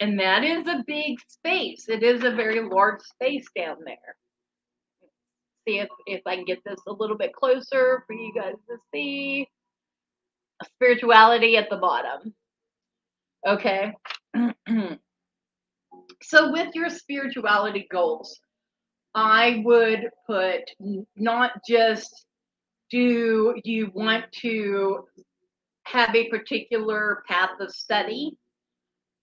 And 0.00 0.18
that 0.18 0.44
is 0.44 0.66
a 0.66 0.84
big 0.86 1.18
space. 1.28 1.88
It 1.88 2.02
is 2.02 2.24
a 2.24 2.32
very 2.32 2.60
large 2.68 3.00
space 3.02 3.46
down 3.56 3.76
there. 3.84 4.16
See 5.66 5.78
if, 5.78 5.88
if 6.06 6.22
I 6.26 6.36
can 6.36 6.44
get 6.44 6.58
this 6.64 6.80
a 6.86 6.92
little 6.92 7.16
bit 7.16 7.32
closer 7.32 8.04
for 8.06 8.12
you 8.12 8.32
guys 8.34 8.54
to 8.68 8.76
see. 8.92 9.48
Spirituality 10.76 11.56
at 11.56 11.70
the 11.70 11.76
bottom. 11.76 12.34
Okay. 13.46 13.92
so 16.22 16.52
with 16.52 16.74
your 16.74 16.90
spirituality 16.90 17.86
goals, 17.90 18.40
I 19.14 19.62
would 19.64 20.10
put 20.26 20.62
not 21.16 21.52
just 21.68 22.26
do 22.90 23.54
you 23.64 23.90
want 23.94 24.24
to 24.42 25.04
have 25.84 26.14
a 26.14 26.28
particular 26.28 27.22
path 27.28 27.60
of 27.60 27.70
study. 27.70 28.36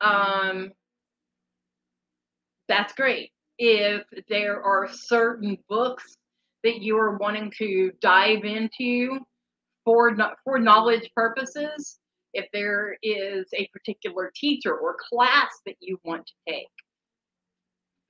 Um, 0.01 0.71
that's 2.67 2.93
great. 2.93 3.31
If 3.57 4.03
there 4.29 4.61
are 4.61 4.89
certain 4.91 5.57
books 5.69 6.15
that 6.63 6.81
you 6.81 6.97
are 6.97 7.17
wanting 7.17 7.51
to 7.59 7.91
dive 8.01 8.43
into 8.45 9.19
for 9.85 10.15
for 10.43 10.59
knowledge 10.59 11.09
purposes, 11.15 11.99
if 12.33 12.47
there 12.53 12.97
is 13.03 13.45
a 13.53 13.67
particular 13.73 14.31
teacher 14.33 14.73
or 14.75 14.95
class 15.09 15.49
that 15.65 15.75
you 15.79 15.99
want 16.03 16.25
to 16.25 16.51
take, 16.51 16.67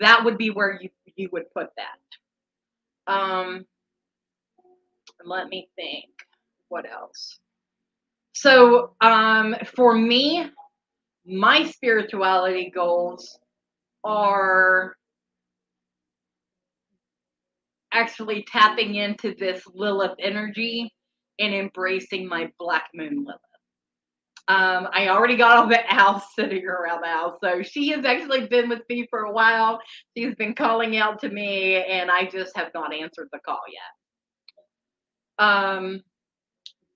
that 0.06 0.26
would 0.26 0.38
be 0.38 0.50
where 0.50 0.80
you 0.82 0.90
you 1.16 1.30
would 1.32 1.52
put 1.54 1.70
that. 1.78 3.14
Um, 3.14 3.66
let 5.26 5.50
me 5.50 5.70
think. 5.76 6.06
What 6.70 6.90
else? 6.90 7.40
So, 8.34 8.96
um, 9.02 9.56
for 9.76 9.96
me, 9.96 10.50
my 11.26 11.66
spirituality 11.66 12.72
goals 12.74 13.40
are 14.04 14.96
actually 17.94 18.46
tapping 18.52 18.96
into 18.96 19.36
this 19.40 19.64
Lilith 19.74 20.16
energy 20.20 20.92
and 21.40 21.54
embracing 21.54 22.28
my 22.28 22.52
black 22.60 22.88
moon 22.96 23.26
Lilith. 23.26 23.42
Um, 24.50 24.90
I 24.92 25.08
already 25.08 25.38
got 25.38 25.58
all 25.58 25.68
the 25.68 25.78
house 25.88 26.36
sitting 26.36 26.66
around 26.66 27.02
the 27.02 27.08
house. 27.08 27.38
So 27.44 27.64
she 27.64 27.90
has 27.90 28.06
actually 28.06 28.48
been 28.48 28.70
with 28.70 28.82
me 28.90 29.08
for 29.10 29.22
a 29.22 29.32
while. 29.32 29.80
She's 30.16 30.36
been 30.36 30.54
calling 30.54 30.98
out 30.98 31.20
to 31.22 31.30
me, 31.30 31.76
and 31.84 32.12
I 32.12 32.26
just 32.26 32.56
have 32.58 32.72
not 32.74 32.94
answered 32.94 33.30
the 33.32 33.40
call 33.40 33.62
yet. 35.40 35.46
Um, 35.46 36.02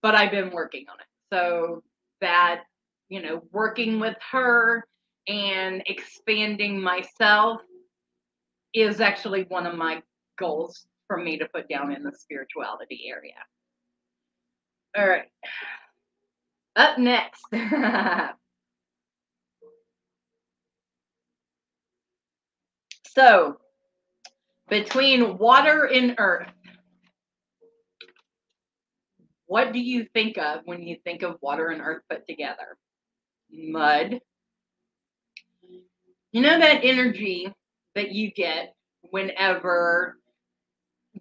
but 0.01 0.15
I've 0.15 0.31
been 0.31 0.51
working 0.51 0.85
on 0.91 0.99
it. 0.99 1.35
So 1.35 1.83
that, 2.21 2.63
you 3.09 3.21
know, 3.21 3.43
working 3.51 3.99
with 3.99 4.17
her 4.31 4.85
and 5.27 5.83
expanding 5.87 6.81
myself 6.81 7.61
is 8.73 9.01
actually 9.01 9.43
one 9.43 9.65
of 9.65 9.75
my 9.75 10.01
goals 10.37 10.85
for 11.07 11.17
me 11.17 11.37
to 11.37 11.47
put 11.53 11.67
down 11.69 11.93
in 11.93 12.03
the 12.03 12.11
spirituality 12.11 13.05
area. 13.09 13.33
All 14.97 15.07
right. 15.07 15.25
Up 16.77 16.97
next. 16.99 17.43
so, 23.07 23.57
between 24.69 25.39
water 25.39 25.85
and 25.85 26.13
earth, 26.19 26.51
what 29.47 29.73
do 29.73 29.79
you 29.79 30.05
think 30.13 30.37
of 30.37 30.61
when 30.65 30.83
you 30.83 30.97
think 31.03 31.23
of 31.23 31.37
water 31.41 31.69
and 31.69 31.81
earth 31.81 32.03
put 32.07 32.27
together? 32.27 32.77
Mud. 33.51 34.19
You 36.31 36.41
know 36.41 36.59
that 36.59 36.83
energy 36.83 37.51
that 37.95 38.11
you 38.11 38.29
get 38.29 38.75
whenever 39.09 40.19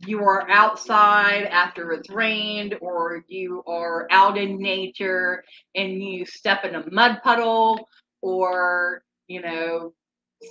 you 0.06 0.20
are 0.20 0.48
outside 0.50 1.44
after 1.44 1.92
it's 1.92 2.10
rained 2.10 2.76
or 2.80 3.24
you 3.28 3.62
are 3.66 4.06
out 4.10 4.36
in 4.36 4.58
nature 4.58 5.44
and 5.74 6.02
you 6.02 6.26
step 6.26 6.64
in 6.64 6.74
a 6.74 6.90
mud 6.90 7.18
puddle 7.22 7.88
or 8.22 9.02
you 9.28 9.40
know 9.40 9.92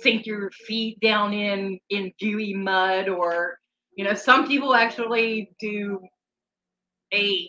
sink 0.02 0.26
your 0.26 0.50
feet 0.50 0.98
down 1.00 1.32
in 1.32 1.78
in 1.90 2.12
dewy 2.18 2.54
mud 2.54 3.08
or 3.08 3.58
you 3.96 4.04
know 4.04 4.14
some 4.14 4.46
people 4.46 4.74
actually 4.74 5.50
do 5.60 6.00
a 7.12 7.48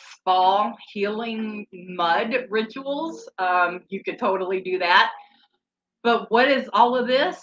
spa 0.00 0.72
healing 0.92 1.66
mud 1.72 2.46
rituals. 2.50 3.28
Um, 3.38 3.80
you 3.88 4.02
could 4.04 4.18
totally 4.18 4.60
do 4.60 4.78
that. 4.78 5.10
But 6.02 6.30
what 6.30 6.48
is 6.48 6.68
all 6.72 6.96
of 6.96 7.06
this? 7.06 7.42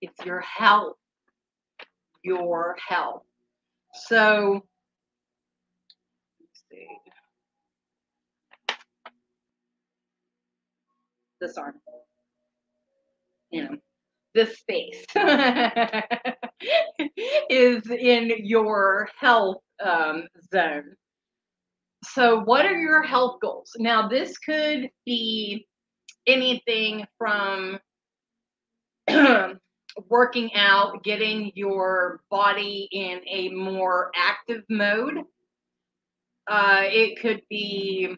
It's 0.00 0.24
your 0.24 0.40
health 0.40 0.96
your 2.24 2.76
health. 2.88 3.22
So. 3.94 4.64
This 11.40 11.58
arm, 11.58 11.74
you 13.50 13.64
know, 13.64 13.76
this 14.34 14.58
space 14.58 15.04
is 17.50 17.82
in 17.90 18.32
your 18.38 19.08
health 19.20 19.58
um, 19.84 20.26
zone. 20.52 20.96
So, 22.04 22.40
what 22.40 22.66
are 22.66 22.78
your 22.78 23.02
health 23.02 23.40
goals? 23.40 23.72
Now, 23.78 24.08
this 24.08 24.38
could 24.38 24.90
be 25.06 25.66
anything 26.26 27.06
from 27.18 27.78
working 30.08 30.54
out, 30.54 31.02
getting 31.04 31.52
your 31.54 32.20
body 32.30 32.88
in 32.90 33.20
a 33.28 33.50
more 33.50 34.10
active 34.16 34.64
mode. 34.68 35.22
Uh, 36.46 36.82
it 36.82 37.20
could 37.20 37.42
be 37.48 38.16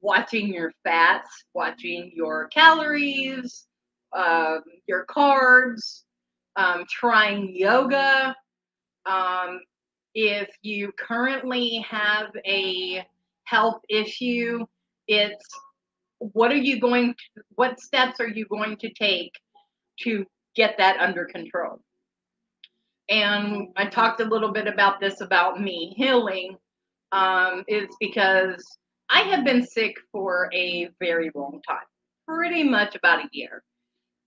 watching 0.00 0.52
your 0.52 0.72
fats, 0.82 1.44
watching 1.54 2.10
your 2.14 2.48
calories, 2.48 3.66
um, 4.12 4.62
your 4.86 5.04
carbs, 5.06 6.02
um, 6.56 6.84
trying 6.90 7.54
yoga. 7.54 8.34
Um, 9.04 9.60
if 10.14 10.48
you 10.62 10.92
currently 10.98 11.84
have 11.88 12.30
a 12.46 13.06
health 13.44 13.82
issue, 13.88 14.64
it's 15.06 15.46
what 16.18 16.50
are 16.50 16.56
you 16.56 16.80
going 16.80 17.12
to, 17.12 17.42
what 17.54 17.78
steps 17.78 18.18
are 18.20 18.28
you 18.28 18.46
going 18.46 18.76
to 18.78 18.90
take 18.92 19.32
to 20.00 20.24
get 20.56 20.76
that 20.78 20.98
under 20.98 21.26
control. 21.26 21.80
And 23.08 23.68
I 23.76 23.86
talked 23.86 24.20
a 24.20 24.24
little 24.24 24.52
bit 24.52 24.66
about 24.66 25.00
this 25.00 25.20
about 25.20 25.60
me 25.60 25.94
healing. 25.96 26.56
Um, 27.12 27.64
is 27.68 27.88
because 28.00 28.64
I 29.08 29.20
have 29.20 29.44
been 29.44 29.64
sick 29.64 29.94
for 30.10 30.50
a 30.52 30.88
very 30.98 31.30
long 31.36 31.60
time, 31.66 31.86
pretty 32.26 32.64
much 32.64 32.96
about 32.96 33.24
a 33.24 33.28
year, 33.30 33.62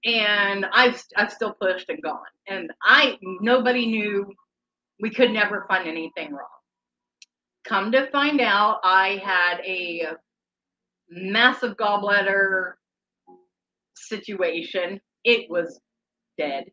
and 0.06 0.65
I've 0.72 1.04
I've 1.18 1.32
still 1.32 1.54
pushed 1.62 1.89
and 1.89 2.02
gone, 2.02 2.22
and 2.48 2.72
I 2.82 3.18
nobody 3.22 3.86
knew 3.86 4.34
we 5.02 5.10
could 5.10 5.32
never 5.32 5.65
find 5.68 5.89
anything 5.89 6.32
wrong. 6.32 6.48
Come 7.65 7.92
to 7.92 8.10
find 8.12 8.39
out, 8.39 8.80
I 8.84 9.22
had 9.24 9.60
a 9.65 10.08
massive 11.10 11.76
gallbladder 11.76 12.74
situation. 13.96 15.02
It 15.26 15.50
was 15.50 15.80
dead, 16.39 16.71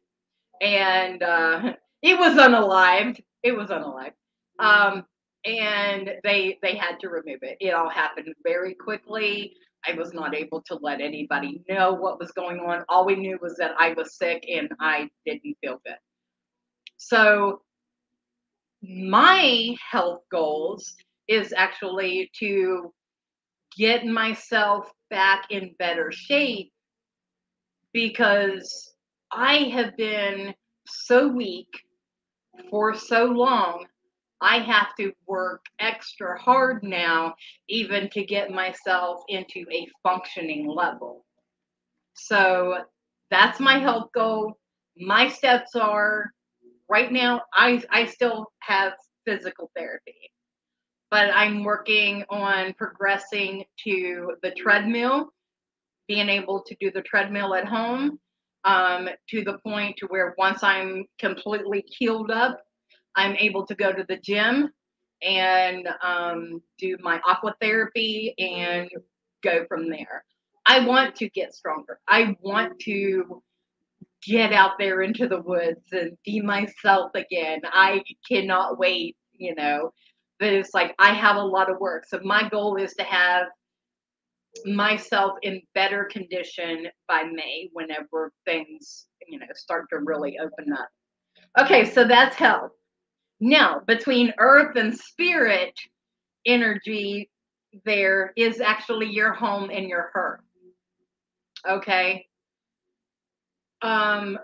and 0.63 1.23
uh, 1.23 1.75
it 2.03 2.19
was 2.19 2.35
unalived. 2.37 3.23
It 3.43 3.53
was 3.53 3.69
unalived, 3.69 4.15
um, 4.59 5.05
and 5.45 6.11
they 6.25 6.59
they 6.63 6.77
had 6.77 6.99
to 7.01 7.09
remove 7.09 7.41
it. 7.43 7.59
It 7.61 7.75
all 7.75 7.91
happened 7.91 8.35
very 8.45 8.75
quickly. 8.75 9.55
I 9.87 9.93
was 9.93 10.13
not 10.13 10.35
able 10.35 10.63
to 10.63 10.79
let 10.81 11.01
anybody 11.01 11.63
know 11.69 11.93
what 11.93 12.19
was 12.19 12.33
going 12.33 12.59
on. 12.59 12.85
All 12.89 13.07
we 13.07 13.15
knew 13.15 13.39
was 13.41 13.57
that 13.59 13.73
I 13.79 13.93
was 13.93 14.17
sick 14.17 14.45
and 14.53 14.71
I 14.81 15.09
didn't 15.25 15.57
feel 15.61 15.81
good. 15.85 15.99
So 16.97 17.63
my 18.83 19.77
health 19.91 20.23
goals 20.31 20.95
is 21.29 21.53
actually 21.57 22.31
to 22.41 22.93
get 23.77 24.07
myself 24.07 24.91
back 25.11 25.45
in 25.51 25.75
better 25.79 26.11
shape 26.11 26.73
because 27.93 28.96
I 29.33 29.71
have 29.75 29.97
been 29.97 30.55
so 30.87 31.29
weak 31.29 31.69
for 32.71 32.95
so 32.95 33.25
long. 33.25 33.87
I 34.41 34.59
have 34.59 34.95
to 34.97 35.13
work 35.27 35.65
extra 35.81 36.39
hard 36.39 36.83
now, 36.83 37.35
even 37.69 38.09
to 38.11 38.25
get 38.25 38.51
myself 38.51 39.23
into 39.29 39.65
a 39.73 39.89
functioning 40.03 40.69
level. 40.69 41.25
So 42.15 42.79
that's 43.31 43.61
my 43.61 43.79
health 43.79 44.11
goal. 44.15 44.59
My 44.99 45.29
steps 45.29 45.75
are 45.75 46.31
right 46.89 47.11
now, 47.11 47.43
I, 47.53 47.83
I 47.91 48.07
still 48.07 48.47
have 48.61 48.93
physical 49.25 49.71
therapy, 49.77 50.31
but 51.11 51.31
I'm 51.35 51.65
working 51.65 52.25
on 52.31 52.75
progressing 52.75 53.65
to 53.85 54.35
the 54.43 54.53
treadmill, 54.53 55.31
being 56.09 56.29
able 56.29 56.63
to 56.63 56.77
do 56.79 56.91
the 56.91 57.03
treadmill 57.03 57.55
at 57.55 57.67
home 57.67 58.21
um, 58.67 59.09
to 59.31 59.45
the 59.45 59.59
point 59.59 59.97
to 59.99 60.07
where 60.07 60.35
once 60.37 60.63
I'm 60.63 61.07
completely 61.19 61.85
healed 61.87 62.31
up, 62.31 62.61
I'm 63.15 63.37
able 63.37 63.65
to 63.67 63.75
go 63.75 63.93
to 63.93 64.05
the 64.09 64.19
gym 64.19 64.69
and 65.23 65.89
um, 66.03 66.61
do 66.79 66.97
my 67.01 67.21
aqua 67.27 67.55
therapy 67.61 68.35
and 68.39 68.91
go 69.43 69.65
from 69.69 69.89
there. 69.89 70.25
I 70.67 70.85
want 70.85 71.15
to 71.17 71.29
get 71.31 71.55
stronger. 71.55 72.01
I 72.09 72.37
want 72.43 72.79
to 72.81 73.43
get 74.27 74.53
out 74.53 74.73
there 74.79 75.03
into 75.03 75.29
the 75.29 75.41
woods 75.41 75.85
and 75.93 76.19
be 76.25 76.41
myself 76.41 77.13
again. 77.15 77.61
I 77.65 78.03
cannot 78.29 78.79
wait, 78.79 79.17
you 79.33 79.55
know. 79.55 79.93
But 80.41 80.53
it's 80.53 80.75
like 80.75 80.95
I 80.99 81.15
have 81.15 81.37
a 81.37 81.41
lot 81.41 81.71
of 81.71 81.79
work. 81.79 82.05
So 82.07 82.21
my 82.25 82.49
goal 82.49 82.77
is 82.77 82.93
to 82.95 83.05
have 83.05 83.47
myself 84.65 85.39
in 85.43 85.63
better 85.75 86.05
condition 86.05 86.87
by 87.09 87.25
May 87.25 87.69
whenever 87.73 88.33
things, 88.45 89.07
you 89.27 89.39
know, 89.39 89.47
start 89.55 89.87
to 89.91 89.99
really 90.05 90.39
open 90.39 90.73
up. 90.73 90.89
Okay, 91.59 91.85
so 91.85 92.07
that's 92.07 92.37
health. 92.37 92.73
Now, 93.41 93.81
between 93.87 94.33
earth 94.39 94.77
and 94.77 94.97
spirit 94.97 95.75
energy, 96.47 97.31
there 97.85 98.33
is 98.37 98.61
actually 98.61 99.07
your 99.07 99.33
home 99.33 99.71
and 99.71 99.89
your 99.89 100.11
hearth. 100.13 100.41
Okay. 101.69 102.27
Um, 103.83 104.39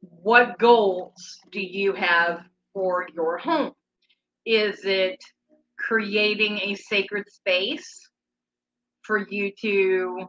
what 0.00 0.58
goals 0.58 1.38
do 1.50 1.60
you 1.60 1.92
have 1.92 2.40
for 2.72 3.06
your 3.14 3.38
home? 3.38 3.72
Is 4.46 4.84
it 4.84 5.18
creating 5.78 6.58
a 6.58 6.74
sacred 6.74 7.30
space 7.30 8.09
for 9.02 9.26
you 9.28 9.52
to 9.60 10.28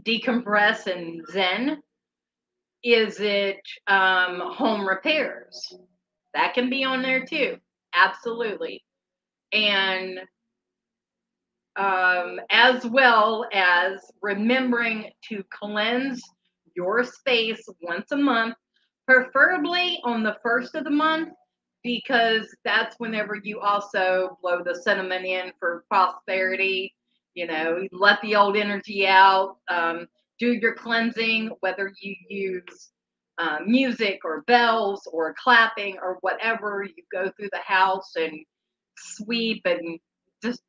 decompress 0.00 0.86
and 0.86 1.24
zen? 1.30 1.80
Is 2.84 3.18
it 3.20 3.60
um, 3.86 4.40
home 4.40 4.86
repairs? 4.86 5.74
That 6.34 6.54
can 6.54 6.70
be 6.70 6.84
on 6.84 7.02
there 7.02 7.24
too. 7.24 7.56
Absolutely. 7.94 8.84
And 9.52 10.20
um, 11.76 12.40
as 12.50 12.84
well 12.86 13.46
as 13.52 14.00
remembering 14.20 15.10
to 15.28 15.44
cleanse 15.50 16.22
your 16.74 17.04
space 17.04 17.66
once 17.80 18.10
a 18.12 18.16
month, 18.16 18.54
preferably 19.06 20.00
on 20.04 20.22
the 20.22 20.36
first 20.42 20.74
of 20.74 20.84
the 20.84 20.90
month, 20.90 21.30
because 21.82 22.54
that's 22.64 22.96
whenever 22.98 23.40
you 23.42 23.60
also 23.60 24.36
blow 24.42 24.62
the 24.62 24.74
cinnamon 24.74 25.24
in 25.24 25.52
for 25.58 25.84
prosperity. 25.88 26.94
You 27.34 27.46
know, 27.46 27.86
let 27.92 28.20
the 28.22 28.36
old 28.36 28.56
energy 28.56 29.06
out. 29.06 29.56
Um, 29.68 30.06
do 30.38 30.52
your 30.52 30.74
cleansing, 30.74 31.50
whether 31.60 31.92
you 32.00 32.14
use 32.28 32.90
um, 33.38 33.70
music 33.70 34.20
or 34.24 34.42
bells 34.42 35.08
or 35.12 35.34
clapping 35.42 35.96
or 36.02 36.18
whatever. 36.20 36.84
You 36.84 37.02
go 37.12 37.30
through 37.36 37.50
the 37.52 37.58
house 37.64 38.12
and 38.16 38.32
sweep 38.96 39.62
and 39.64 39.98
just 40.42 40.62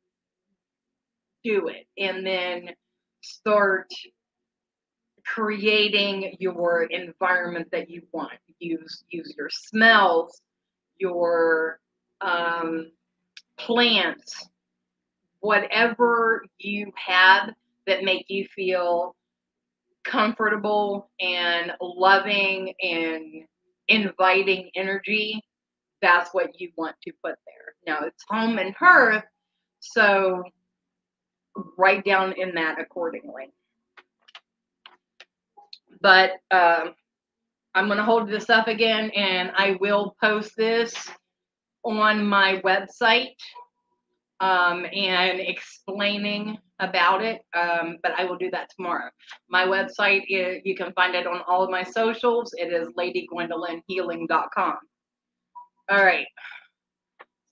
do 1.44 1.68
it. 1.68 1.86
And 1.98 2.26
then 2.26 2.70
start 3.22 3.92
creating 5.24 6.36
your 6.38 6.84
environment 6.84 7.68
that 7.72 7.90
you 7.90 8.02
want. 8.12 8.32
Use 8.58 9.04
use 9.10 9.34
your 9.36 9.48
smells, 9.50 10.40
your 10.98 11.80
um, 12.20 12.90
plants, 13.58 14.49
whatever 15.40 16.44
you 16.58 16.92
have 16.94 17.50
that 17.86 18.04
make 18.04 18.26
you 18.28 18.46
feel 18.54 19.16
comfortable 20.04 21.10
and 21.20 21.72
loving 21.80 22.72
and 22.82 23.44
inviting 23.88 24.70
energy, 24.74 25.42
that's 26.02 26.30
what 26.32 26.60
you 26.60 26.70
want 26.76 26.96
to 27.02 27.12
put 27.24 27.34
there. 27.46 27.74
Now 27.86 28.06
it's 28.06 28.24
home 28.28 28.58
and 28.58 28.74
hearth, 28.74 29.24
so 29.80 30.42
write 31.76 32.04
down 32.04 32.32
in 32.32 32.54
that 32.54 32.80
accordingly. 32.80 33.52
But 36.00 36.32
uh, 36.50 36.86
I'm 37.74 37.86
going 37.86 37.98
to 37.98 38.04
hold 38.04 38.28
this 38.28 38.48
up 38.48 38.68
again 38.68 39.10
and 39.10 39.52
I 39.54 39.76
will 39.80 40.16
post 40.22 40.52
this 40.56 41.10
on 41.84 42.26
my 42.26 42.60
website 42.64 43.36
um, 44.40 44.86
and 44.92 45.40
explaining 45.40 46.58
about 46.78 47.22
it. 47.22 47.42
Um, 47.54 47.98
but 48.02 48.12
I 48.16 48.24
will 48.24 48.38
do 48.38 48.50
that 48.50 48.68
tomorrow. 48.74 49.10
My 49.48 49.64
website, 49.64 50.24
is, 50.28 50.62
you 50.64 50.74
can 50.74 50.92
find 50.94 51.14
it 51.14 51.26
on 51.26 51.42
all 51.46 51.62
of 51.62 51.70
my 51.70 51.82
socials. 51.82 52.52
It 52.56 52.72
is 52.72 52.88
ladygwendolynhealing.com. 52.98 54.76
All 55.90 56.04
right. 56.04 56.26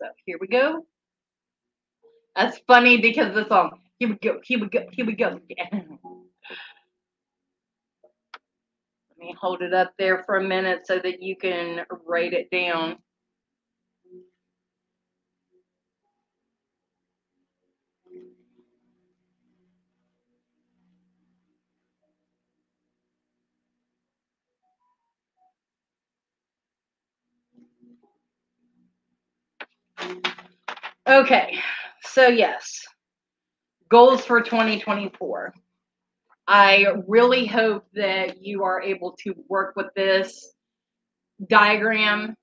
So 0.00 0.08
here 0.24 0.38
we 0.40 0.46
go. 0.46 0.86
That's 2.36 2.58
funny 2.66 3.00
because 3.00 3.34
the 3.34 3.48
song. 3.48 3.80
Here 3.98 4.08
we 4.08 4.14
go. 4.14 4.38
Here 4.44 4.60
we 4.60 4.68
go. 4.68 4.84
Here 4.92 5.04
we 5.04 5.14
go. 5.14 5.40
Let 9.10 9.18
me 9.18 9.34
hold 9.40 9.60
it 9.62 9.74
up 9.74 9.92
there 9.98 10.22
for 10.24 10.36
a 10.36 10.44
minute 10.44 10.86
so 10.86 11.00
that 11.00 11.20
you 11.20 11.36
can 11.36 11.84
write 12.06 12.32
it 12.32 12.48
down. 12.52 12.98
Okay, 31.06 31.58
so 32.02 32.28
yes, 32.28 32.86
goals 33.88 34.24
for 34.24 34.40
2024. 34.40 35.54
I 36.46 36.86
really 37.06 37.46
hope 37.46 37.84
that 37.94 38.42
you 38.42 38.64
are 38.64 38.80
able 38.80 39.16
to 39.24 39.34
work 39.48 39.74
with 39.76 39.88
this 39.94 40.52
diagram 41.46 42.34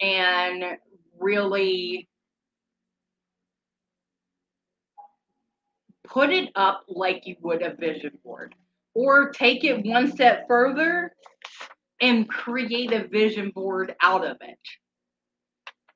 and 0.00 0.64
really 1.18 2.08
put 6.04 6.30
it 6.30 6.50
up 6.54 6.84
like 6.88 7.26
you 7.26 7.36
would 7.40 7.62
a 7.62 7.74
vision 7.74 8.18
board 8.24 8.54
or 8.94 9.30
take 9.30 9.64
it 9.64 9.84
one 9.86 10.10
step 10.10 10.46
further 10.46 11.12
and 12.00 12.28
create 12.28 12.92
a 12.92 13.08
vision 13.08 13.50
board 13.50 13.94
out 14.02 14.26
of 14.26 14.36
it. 14.40 14.58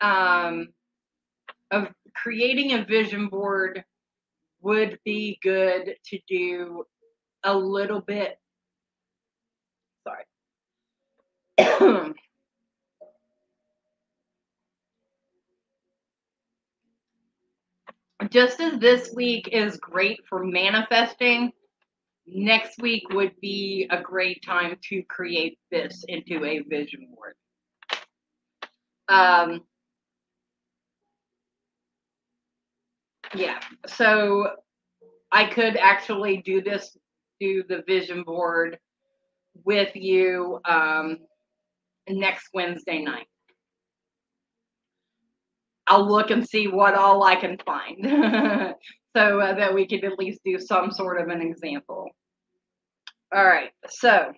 Um, 0.00 0.68
of 1.70 1.88
creating 2.14 2.72
a 2.72 2.84
vision 2.84 3.28
board 3.28 3.84
would 4.60 4.98
be 5.04 5.38
good 5.42 5.96
to 6.04 6.18
do 6.28 6.84
a 7.44 7.56
little 7.56 8.00
bit. 8.00 8.38
Sorry. 10.04 10.24
Just 18.30 18.60
as 18.60 18.78
this 18.80 19.12
week 19.14 19.48
is 19.52 19.76
great 19.76 20.20
for 20.28 20.42
manifesting, 20.44 21.52
next 22.26 22.80
week 22.80 23.04
would 23.10 23.38
be 23.40 23.86
a 23.90 24.00
great 24.00 24.42
time 24.44 24.76
to 24.88 25.02
create 25.04 25.58
this 25.70 26.04
into 26.08 26.44
a 26.44 26.60
vision 26.60 27.08
board. 27.14 27.34
Um, 29.08 29.62
Yeah. 33.34 33.60
So 33.86 34.48
I 35.32 35.46
could 35.46 35.76
actually 35.76 36.38
do 36.38 36.60
this, 36.60 36.96
do 37.40 37.62
the 37.68 37.82
vision 37.86 38.22
board 38.22 38.78
with 39.64 39.94
you 39.94 40.60
um, 40.64 41.18
next 42.08 42.48
Wednesday 42.54 43.02
night. 43.02 43.26
I'll 45.86 46.08
look 46.08 46.30
and 46.30 46.46
see 46.46 46.66
what 46.66 46.94
all 46.94 47.22
I 47.22 47.36
can 47.36 47.58
find 47.64 48.04
so 49.16 49.40
uh, 49.40 49.54
that 49.54 49.72
we 49.72 49.86
could 49.86 50.04
at 50.04 50.18
least 50.18 50.40
do 50.44 50.58
some 50.58 50.90
sort 50.90 51.20
of 51.20 51.28
an 51.28 51.40
example. 51.40 52.08
All 53.34 53.44
right. 53.44 53.70
So 53.88 54.32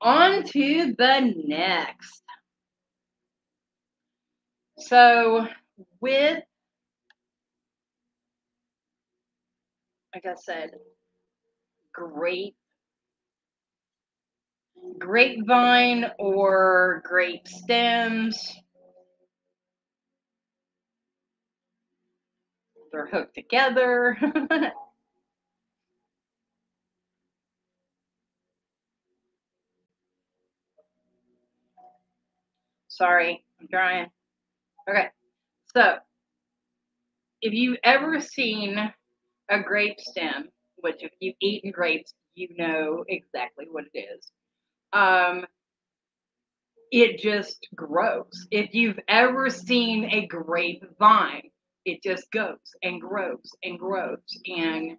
on 0.00 0.44
to 0.44 0.94
the 0.96 1.34
next. 1.44 2.22
So 4.78 5.48
with 6.00 6.42
like 10.14 10.26
I 10.26 10.34
said, 10.34 10.70
grape, 11.92 12.56
grapevine 14.98 16.06
or 16.18 17.02
grape 17.04 17.46
stems. 17.46 18.56
They're 22.90 23.06
hooked 23.06 23.34
together. 23.34 24.16
Sorry, 32.88 33.44
I'm 33.60 33.68
trying. 33.68 34.10
Okay, 34.88 35.08
so 35.76 35.98
if 37.42 37.52
you've 37.52 37.78
ever 37.84 38.20
seen 38.20 38.92
a 39.50 39.60
grape 39.60 40.00
stem, 40.00 40.48
which 40.76 41.02
if 41.02 41.12
you've 41.20 41.36
eaten 41.40 41.70
grapes, 41.70 42.14
you 42.34 42.48
know 42.56 43.04
exactly 43.08 43.66
what 43.70 43.84
it 43.92 43.98
is. 43.98 44.30
um, 44.92 45.46
it 46.90 47.18
just 47.18 47.66
grows. 47.74 48.46
If 48.50 48.74
you've 48.74 48.98
ever 49.08 49.50
seen 49.50 50.04
a 50.10 50.26
grapevine, 50.26 51.50
it 51.84 52.02
just 52.02 52.30
goes 52.32 52.58
and 52.82 53.00
grows 53.00 53.50
and 53.62 53.78
grows 53.78 54.18
and 54.46 54.96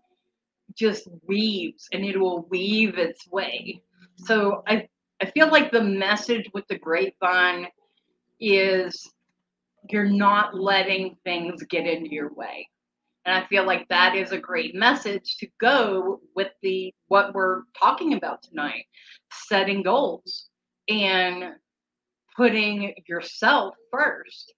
just 0.75 1.07
weaves 1.27 1.87
and 1.93 2.05
it 2.05 2.19
will 2.19 2.45
weave 2.49 2.97
its 2.97 3.27
way. 3.29 3.81
So 4.17 4.63
I 4.67 4.87
I 5.21 5.31
feel 5.31 5.49
like 5.51 5.71
the 5.71 5.83
message 5.83 6.49
with 6.53 6.67
the 6.67 6.77
grapevine 6.77 7.67
is 8.39 9.11
you're 9.89 10.05
not 10.09 10.55
letting 10.59 11.15
things 11.23 11.63
get 11.69 11.87
into 11.87 12.09
your 12.11 12.33
way. 12.33 12.67
And 13.25 13.35
I 13.35 13.47
feel 13.47 13.65
like 13.65 13.87
that 13.89 14.15
is 14.15 14.31
a 14.31 14.37
great 14.37 14.75
message 14.75 15.37
to 15.39 15.47
go 15.59 16.21
with 16.35 16.49
the 16.61 16.93
what 17.07 17.33
we're 17.33 17.63
talking 17.77 18.13
about 18.13 18.41
tonight, 18.43 18.85
setting 19.31 19.83
goals 19.83 20.49
and 20.87 21.53
putting 22.35 22.93
yourself 23.07 23.75
first. 23.91 24.53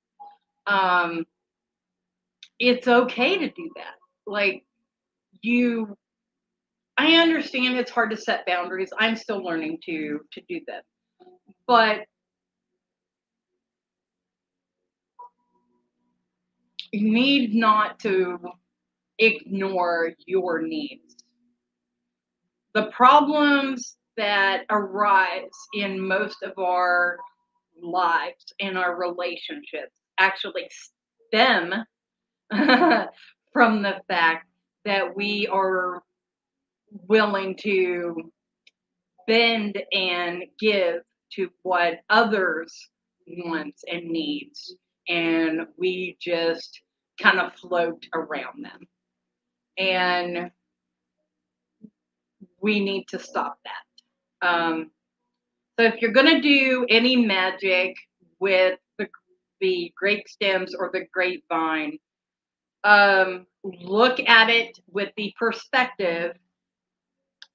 Um 0.67 1.25
it's 2.59 2.87
okay 2.87 3.39
to 3.39 3.49
do 3.49 3.69
that. 3.75 3.95
Like 4.27 4.63
you 5.41 5.97
I 6.97 7.15
understand 7.15 7.77
it's 7.77 7.89
hard 7.89 8.11
to 8.11 8.17
set 8.17 8.45
boundaries. 8.45 8.91
I'm 8.99 9.15
still 9.15 9.43
learning 9.43 9.79
to 9.85 10.19
to 10.33 10.41
do 10.47 10.61
that. 10.67 10.83
But 11.67 12.05
you 16.91 17.11
need 17.11 17.53
not 17.53 17.99
to 17.99 18.37
ignore 19.19 20.11
your 20.25 20.61
needs. 20.61 21.23
The 22.73 22.87
problems 22.87 23.97
that 24.17 24.65
arise 24.69 25.49
in 25.73 25.99
most 25.99 26.43
of 26.43 26.57
our 26.57 27.17
lives 27.81 28.53
and 28.59 28.77
our 28.77 28.97
relationships 28.97 29.93
actually 30.19 30.69
stem 31.27 31.73
from 33.53 33.81
the 33.81 34.01
fact 34.07 34.47
that 34.85 35.15
we 35.15 35.47
are 35.47 36.01
willing 37.07 37.55
to 37.55 38.31
bend 39.27 39.81
and 39.93 40.43
give 40.59 41.01
to 41.33 41.49
what 41.63 42.01
others 42.09 42.89
wants 43.27 43.83
and 43.87 44.09
needs 44.09 44.75
and 45.11 45.67
we 45.77 46.17
just 46.21 46.81
kind 47.21 47.39
of 47.39 47.53
float 47.55 48.05
around 48.13 48.63
them 48.63 48.87
and 49.77 50.51
we 52.61 52.79
need 52.79 53.05
to 53.07 53.19
stop 53.19 53.57
that 53.65 54.47
um, 54.47 54.89
so 55.79 55.85
if 55.85 56.01
you're 56.01 56.11
going 56.11 56.35
to 56.35 56.41
do 56.41 56.85
any 56.89 57.15
magic 57.15 57.95
with 58.39 58.79
the, 58.97 59.07
the 59.59 59.93
grape 59.97 60.27
stems 60.27 60.73
or 60.73 60.89
the 60.93 61.05
grapevine 61.13 61.97
um, 62.83 63.45
look 63.63 64.19
at 64.27 64.49
it 64.49 64.77
with 64.87 65.09
the 65.17 65.33
perspective 65.37 66.33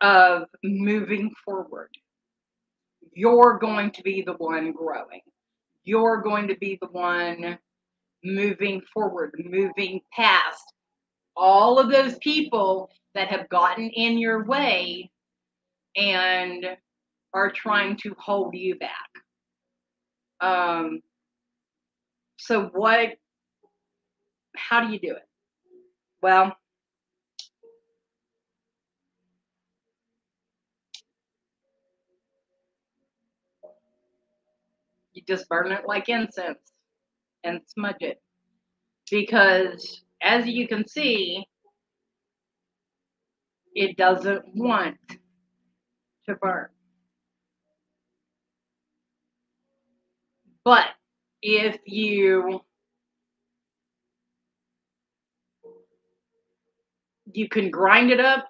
of 0.00 0.44
moving 0.62 1.30
forward. 1.44 1.90
You're 3.12 3.58
going 3.58 3.90
to 3.92 4.02
be 4.02 4.22
the 4.22 4.34
one 4.34 4.72
growing. 4.72 5.22
You're 5.86 6.20
going 6.20 6.48
to 6.48 6.56
be 6.56 6.78
the 6.82 6.88
one 6.88 7.58
moving 8.22 8.82
forward, 8.92 9.32
moving 9.38 10.00
past 10.12 10.74
all 11.36 11.78
of 11.78 11.90
those 11.90 12.18
people 12.18 12.90
that 13.14 13.28
have 13.28 13.48
gotten 13.48 13.88
in 13.90 14.18
your 14.18 14.44
way 14.44 15.10
and 15.96 16.66
are 17.32 17.50
trying 17.50 17.96
to 17.98 18.14
hold 18.18 18.54
you 18.54 18.78
back. 18.78 19.10
Um, 20.40 21.02
so, 22.36 22.70
what, 22.74 23.14
how 24.56 24.86
do 24.86 24.92
you 24.92 24.98
do 24.98 25.12
it? 25.12 25.26
Well, 26.22 26.56
just 35.28 35.48
burn 35.48 35.72
it 35.72 35.86
like 35.86 36.08
incense 36.08 36.58
and 37.44 37.60
smudge 37.66 38.00
it. 38.00 38.20
Because 39.10 40.02
as 40.22 40.46
you 40.46 40.66
can 40.66 40.86
see, 40.86 41.44
it 43.74 43.96
doesn't 43.96 44.44
want 44.54 44.96
to 46.28 46.34
burn. 46.36 46.68
But 50.64 50.86
if 51.42 51.78
you 51.84 52.60
you 57.32 57.48
can 57.48 57.70
grind 57.70 58.10
it 58.10 58.20
up 58.20 58.48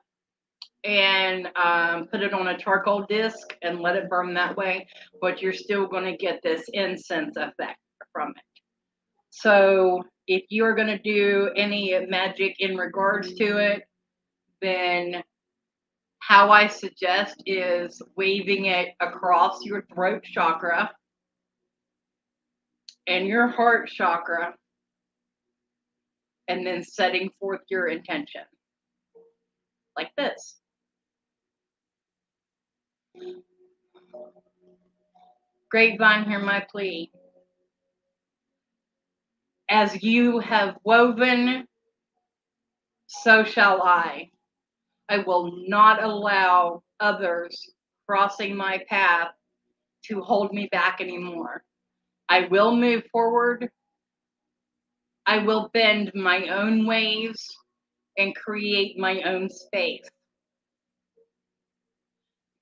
and 0.87 1.49
um, 1.57 2.07
put 2.07 2.23
it 2.23 2.33
on 2.33 2.49
a 2.49 2.57
charcoal 2.57 3.05
disc 3.09 3.57
and 3.63 3.81
let 3.81 3.97
it 3.97 4.09
burn 4.09 4.33
that 4.35 4.57
way, 4.57 4.87
but 5.21 5.43
you're 5.43 5.53
still 5.53 5.87
going 5.87 6.05
to 6.05 6.17
get 6.17 6.41
this 6.43 6.63
incense 6.73 7.37
effect 7.37 7.81
from 8.13 8.31
it. 8.31 8.63
So 9.31 10.05
if 10.29 10.45
you're 10.49 10.77
going 10.77 10.87
to 10.89 10.99
do 10.99 11.51
any 11.57 11.99
magic 12.09 12.57
in 12.61 12.77
regards 12.77 13.35
to 13.35 13.59
it, 13.59 13.83
then 14.63 15.23
how 16.21 16.51
I 16.51 16.69
suggest 16.69 17.43
is 17.47 18.01
waving 18.17 18.67
it 18.67 18.91
across 19.01 19.65
your 19.65 19.85
throat 19.93 20.23
chakra 20.25 20.91
and 23.07 23.27
your 23.27 23.49
heart 23.49 23.89
chakra, 23.89 24.55
and 26.49 26.67
then 26.67 26.83
setting 26.83 27.31
forth 27.39 27.61
your 27.69 27.89
intention 27.89 28.43
like 29.97 30.11
this. 30.17 30.57
Grapevine, 35.71 36.25
hear 36.29 36.39
my 36.39 36.65
plea. 36.71 37.11
As 39.69 40.03
you 40.03 40.39
have 40.39 40.77
woven, 40.85 41.67
so 43.07 43.45
shall 43.45 43.83
I. 43.83 44.31
I 45.09 45.19
will 45.19 45.53
not 45.69 46.03
allow 46.03 46.83
others 47.01 47.71
crossing 48.09 48.57
my 48.57 48.81
path 48.89 49.29
to 50.07 50.21
hold 50.21 50.53
me 50.53 50.69
back 50.71 51.01
anymore. 51.01 51.65
I 52.29 52.47
will 52.49 52.75
move 52.75 53.05
forward. 53.13 53.69
I 55.27 55.39
will 55.39 55.71
bend 55.75 56.13
my 56.15 56.49
own 56.49 56.87
ways 56.87 57.45
and 58.17 58.35
create 58.35 58.99
my 58.99 59.23
own 59.23 59.51
space 59.51 60.09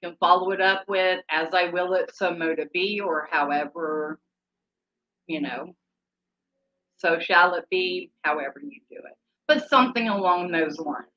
can 0.04 0.16
follow 0.20 0.50
it 0.50 0.60
up 0.60 0.84
with 0.88 1.20
as 1.30 1.48
I 1.54 1.70
will 1.70 1.94
it, 1.94 2.14
so 2.14 2.34
mote 2.34 2.58
be, 2.72 3.00
or 3.00 3.28
however, 3.30 4.20
you 5.26 5.40
know, 5.40 5.74
so 6.96 7.18
shall 7.18 7.54
it 7.54 7.64
be, 7.70 8.10
however 8.22 8.60
you 8.62 8.80
do 8.90 8.96
it. 8.96 9.16
But 9.48 9.68
something 9.68 10.08
along 10.08 10.52
those 10.52 10.78
lines. 10.78 11.08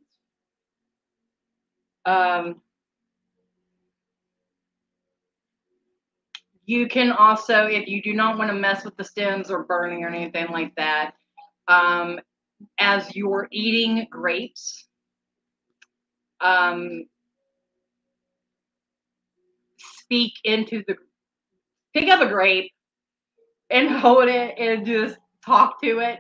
Um, 2.05 2.61
you 6.65 6.87
can 6.87 7.11
also, 7.11 7.65
if 7.65 7.87
you 7.87 8.01
do 8.01 8.13
not 8.13 8.37
want 8.37 8.49
to 8.49 8.55
mess 8.55 8.85
with 8.85 8.95
the 8.95 9.03
stems 9.03 9.51
or 9.51 9.63
burning 9.63 10.03
or 10.03 10.09
anything 10.09 10.47
like 10.51 10.73
that, 10.75 11.11
um, 11.67 12.19
as 12.79 13.15
you're 13.15 13.47
eating 13.51 14.07
grapes, 14.09 14.87
um, 16.39 17.05
speak 20.07 20.33
into 20.45 20.83
the 20.87 20.95
pick 21.93 22.09
up 22.09 22.21
a 22.21 22.29
grape 22.29 22.71
and 23.69 23.89
hold 23.99 24.29
it 24.29 24.55
and 24.57 24.85
just 24.85 25.17
talk 25.45 25.81
to 25.81 25.99
it 25.99 26.19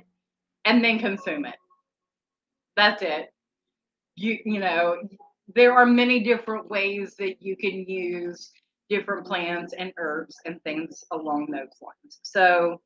and 0.65 0.83
then 0.83 0.99
consume 0.99 1.45
it. 1.45 1.55
That's 2.75 3.01
it. 3.01 3.33
You 4.15 4.37
you 4.45 4.59
know, 4.59 4.97
there 5.55 5.73
are 5.73 5.85
many 5.85 6.19
different 6.21 6.69
ways 6.69 7.15
that 7.19 7.41
you 7.41 7.55
can 7.55 7.85
use 7.87 8.51
different 8.89 9.25
plants 9.25 9.73
and 9.77 9.93
herbs 9.97 10.35
and 10.45 10.61
things 10.63 11.03
along 11.11 11.47
those 11.51 11.69
lines. 11.81 12.19
So 12.23 12.81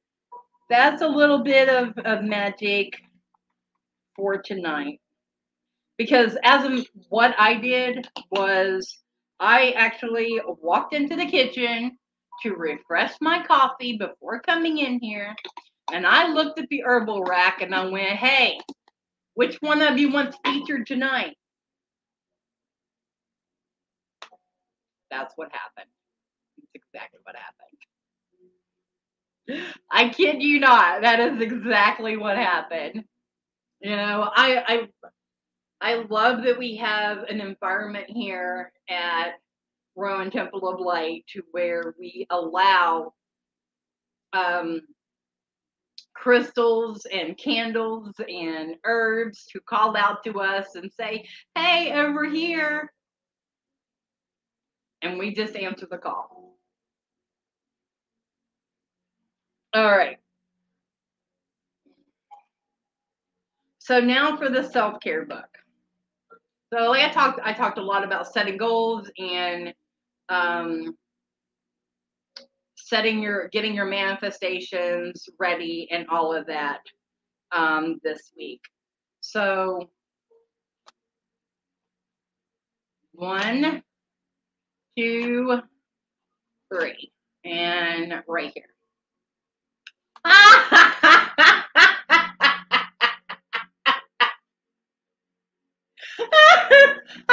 that's 0.69 1.01
a 1.01 1.07
little 1.07 1.43
bit 1.43 1.69
of, 1.69 1.97
of 2.05 2.23
magic 2.23 2.93
for 4.15 4.37
tonight. 4.41 4.99
Because 5.97 6.37
as 6.43 6.65
of 6.65 6.87
what 7.09 7.35
I 7.37 7.55
did 7.55 8.07
was 8.31 9.00
I 9.41 9.71
actually 9.71 10.39
walked 10.45 10.93
into 10.93 11.15
the 11.17 11.25
kitchen 11.25 11.97
to 12.43 12.55
refresh 12.55 13.13
my 13.21 13.45
coffee 13.45 13.97
before 13.97 14.39
coming 14.41 14.77
in 14.79 14.99
here. 15.01 15.35
And 15.91 16.05
I 16.07 16.31
looked 16.31 16.59
at 16.59 16.69
the 16.69 16.83
herbal 16.85 17.23
rack 17.23 17.61
and 17.61 17.75
I 17.75 17.85
went, 17.87 18.09
hey, 18.11 18.59
which 19.35 19.57
one 19.61 19.81
of 19.81 19.97
you 19.97 20.11
wants 20.11 20.37
featured 20.45 20.87
tonight? 20.87 21.35
That's 25.11 25.33
what 25.37 25.51
happened. 25.51 25.91
exactly 26.73 27.19
what 27.23 27.35
happened. 27.35 27.77
I 29.91 30.09
kid 30.09 30.41
you 30.41 30.59
not. 30.59 31.01
That 31.01 31.19
is 31.19 31.41
exactly 31.41 32.17
what 32.17 32.37
happened. 32.37 33.03
You 33.81 33.95
know, 33.97 34.29
I 34.35 34.63
I 34.67 34.89
I 35.81 36.05
love 36.09 36.43
that 36.43 36.59
we 36.59 36.75
have 36.77 37.23
an 37.23 37.41
environment 37.41 38.05
here 38.07 38.71
at 38.87 39.31
Rowan 39.95 40.29
Temple 40.29 40.69
of 40.69 40.79
Light 40.79 41.25
to 41.29 41.41
where 41.51 41.95
we 41.99 42.27
allow 42.29 43.13
um, 44.31 44.81
crystals 46.13 47.07
and 47.11 47.35
candles 47.35 48.13
and 48.19 48.75
herbs 48.83 49.47
to 49.47 49.59
call 49.59 49.97
out 49.97 50.23
to 50.25 50.39
us 50.39 50.75
and 50.75 50.91
say, 50.91 51.27
hey, 51.55 51.91
over 51.93 52.25
here. 52.25 52.93
And 55.01 55.17
we 55.17 55.33
just 55.33 55.55
answer 55.55 55.87
the 55.89 55.97
call. 55.97 56.59
All 59.73 59.89
right. 59.89 60.17
So 63.79 63.99
now 63.99 64.37
for 64.37 64.49
the 64.49 64.69
self-care 64.69 65.25
book. 65.25 65.47
So 66.73 66.89
like 66.89 67.03
I 67.03 67.09
talked, 67.09 67.39
I 67.43 67.51
talked 67.53 67.77
a 67.77 67.83
lot 67.83 68.03
about 68.03 68.31
setting 68.31 68.57
goals 68.57 69.11
and 69.17 69.73
um, 70.29 70.95
setting 72.77 73.21
your 73.21 73.49
getting 73.49 73.73
your 73.73 73.85
manifestations 73.85 75.27
ready 75.37 75.87
and 75.91 76.07
all 76.09 76.33
of 76.33 76.47
that 76.47 76.79
um, 77.51 77.99
this 78.03 78.31
week. 78.37 78.61
So 79.19 79.89
one, 83.13 83.83
two, 84.97 85.59
three, 86.73 87.11
and 87.43 88.23
right 88.27 88.53
here. 88.55 88.65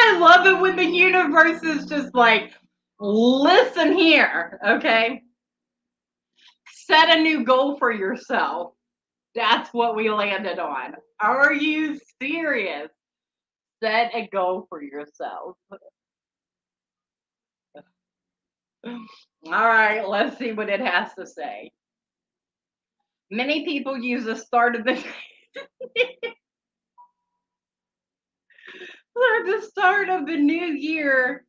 I 0.08 0.18
love 0.18 0.46
it 0.46 0.60
when 0.60 0.76
the 0.76 0.84
universe 0.84 1.62
is 1.62 1.86
just 1.86 2.14
like, 2.14 2.52
listen 3.00 3.92
here, 3.92 4.58
okay? 4.66 5.22
set 6.88 7.16
a 7.16 7.20
new 7.20 7.44
goal 7.44 7.76
for 7.76 7.92
yourself. 7.92 8.72
That's 9.34 9.72
what 9.72 9.94
we 9.94 10.10
landed 10.10 10.58
on. 10.58 10.94
Are 11.20 11.52
you 11.52 12.00
serious? 12.20 12.90
Set 13.82 14.10
a 14.14 14.26
goal 14.32 14.66
for 14.68 14.82
yourself. 14.82 15.56
All 18.84 18.94
right, 19.44 20.08
let's 20.08 20.38
see 20.38 20.52
what 20.52 20.70
it 20.70 20.80
has 20.80 21.12
to 21.18 21.26
say. 21.26 21.70
Many 23.30 23.66
people 23.66 23.98
use 23.98 24.24
the 24.24 24.36
start 24.36 24.74
of 24.74 24.84
the 24.84 24.94
the 29.46 29.66
start 29.66 30.08
of 30.08 30.26
the 30.26 30.36
new 30.36 30.66
year 30.66 31.44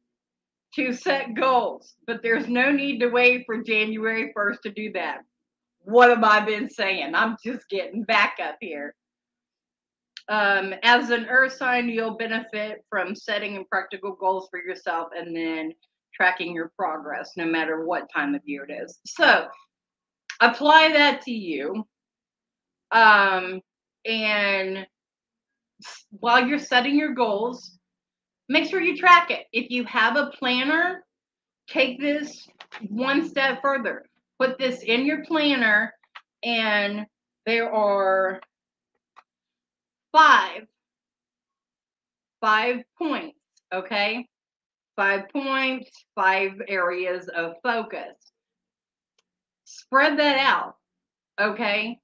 to 0.76 0.94
set 0.94 1.34
goals, 1.34 1.96
but 2.06 2.22
there's 2.22 2.48
no 2.48 2.72
need 2.72 3.00
to 3.00 3.10
wait 3.10 3.44
for 3.46 3.62
January 3.62 4.32
1st 4.38 4.62
to 4.62 4.72
do 4.72 4.92
that. 4.94 5.20
What 5.80 6.10
have 6.10 6.24
I 6.24 6.46
been 6.46 6.70
saying? 6.70 7.16
I'm 7.16 7.38
just 7.44 7.68
getting 7.70 8.04
back 8.04 8.38
up 8.42 8.58
here. 8.62 8.96
Um, 10.28 10.76
as 10.84 11.10
an 11.10 11.26
earth 11.28 11.54
sign, 11.54 11.90
you'll 11.90 12.18
benefit 12.18 12.86
from 12.90 13.16
setting 13.16 13.66
practical 13.72 14.14
goals 14.14 14.48
for 14.52 14.60
yourself 14.60 15.10
and 15.18 15.36
then 15.36 15.74
tracking 16.14 16.54
your 16.54 16.72
progress 16.78 17.32
no 17.36 17.46
matter 17.46 17.86
what 17.86 18.12
time 18.14 18.36
of 18.36 18.42
year 18.46 18.66
it 18.66 18.74
is. 18.84 19.00
So 19.06 19.48
apply 20.40 20.90
that 20.94 21.22
to 21.24 21.32
you. 21.32 21.84
Um, 22.92 23.62
and 24.06 24.86
while 26.12 26.46
you're 26.46 26.60
setting 26.60 26.98
your 26.98 27.14
goals, 27.14 27.78
make 28.48 28.70
sure 28.70 28.82
you 28.82 28.98
track 28.98 29.32
it. 29.32 29.46
If 29.54 29.72
you 29.72 29.84
have 29.86 30.16
a 30.16 30.32
planner, 30.38 31.06
take 31.68 32.00
this 32.00 32.48
one 32.90 33.28
step 33.28 33.62
further. 33.62 34.06
Put 34.40 34.58
this 34.58 34.84
in 34.84 35.06
your 35.06 35.26
planner, 35.26 35.94
and 36.44 37.06
there 37.46 37.74
are 37.74 38.40
five 40.12 40.64
five 42.42 42.78
points, 42.98 43.38
okay? 43.74 44.28
Five 44.96 45.30
points, 45.30 45.90
five 46.16 46.54
areas 46.68 47.28
of 47.30 47.54
focus. 47.64 48.16
Spread 49.66 50.20
that 50.20 50.38
out, 50.38 50.76
okay? 51.40 52.00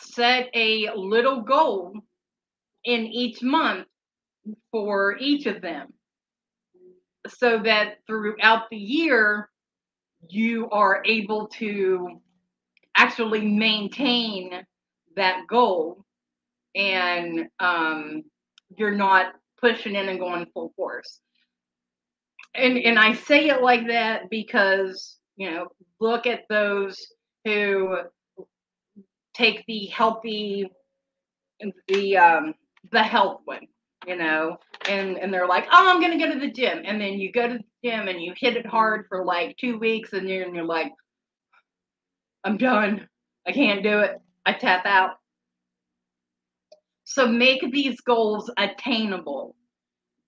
Set 0.00 0.48
a 0.54 0.90
little 0.94 1.42
goal 1.42 1.94
in 2.88 3.06
each 3.06 3.42
month 3.42 3.86
for 4.72 5.18
each 5.18 5.44
of 5.44 5.60
them 5.60 5.92
so 7.28 7.58
that 7.62 7.98
throughout 8.06 8.70
the 8.70 8.78
year 8.78 9.50
you 10.30 10.70
are 10.70 11.02
able 11.04 11.48
to 11.48 12.20
actually 12.96 13.42
maintain 13.44 14.64
that 15.16 15.46
goal. 15.48 16.04
And 16.74 17.48
um, 17.60 18.22
you're 18.76 18.94
not 18.94 19.34
pushing 19.60 19.94
in 19.94 20.08
and 20.08 20.18
going 20.18 20.46
full 20.54 20.72
force. 20.76 21.20
And 22.54 22.78
and 22.78 22.98
i 22.98 23.12
say 23.12 23.48
it 23.48 23.62
like 23.62 23.86
that 23.88 24.30
because 24.30 25.18
you 25.36 25.50
know 25.50 25.68
look 26.00 26.26
at 26.26 26.44
those 26.48 26.96
who 27.44 27.98
take 29.34 29.64
the 29.66 29.86
healthy 29.86 30.68
the 31.88 32.16
um 32.16 32.54
the 32.90 33.02
health 33.02 33.40
one 33.44 33.66
you 34.06 34.16
know, 34.16 34.56
and 34.88 35.18
and 35.18 35.32
they're 35.32 35.46
like, 35.46 35.66
oh, 35.70 35.90
I'm 35.90 36.00
gonna 36.00 36.18
go 36.18 36.32
to 36.32 36.40
the 36.40 36.50
gym, 36.50 36.82
and 36.84 37.00
then 37.00 37.14
you 37.14 37.30
go 37.30 37.46
to 37.48 37.58
the 37.58 37.88
gym 37.88 38.08
and 38.08 38.20
you 38.22 38.32
hit 38.36 38.56
it 38.56 38.66
hard 38.66 39.06
for 39.08 39.24
like 39.24 39.56
two 39.58 39.78
weeks, 39.78 40.14
and 40.14 40.28
you're, 40.28 40.52
you're 40.54 40.64
like, 40.64 40.92
I'm 42.42 42.56
done, 42.56 43.06
I 43.46 43.52
can't 43.52 43.82
do 43.82 44.00
it, 44.00 44.16
I 44.46 44.54
tap 44.54 44.86
out. 44.86 45.16
So 47.04 47.26
make 47.26 47.60
these 47.72 48.00
goals 48.00 48.50
attainable. 48.56 49.56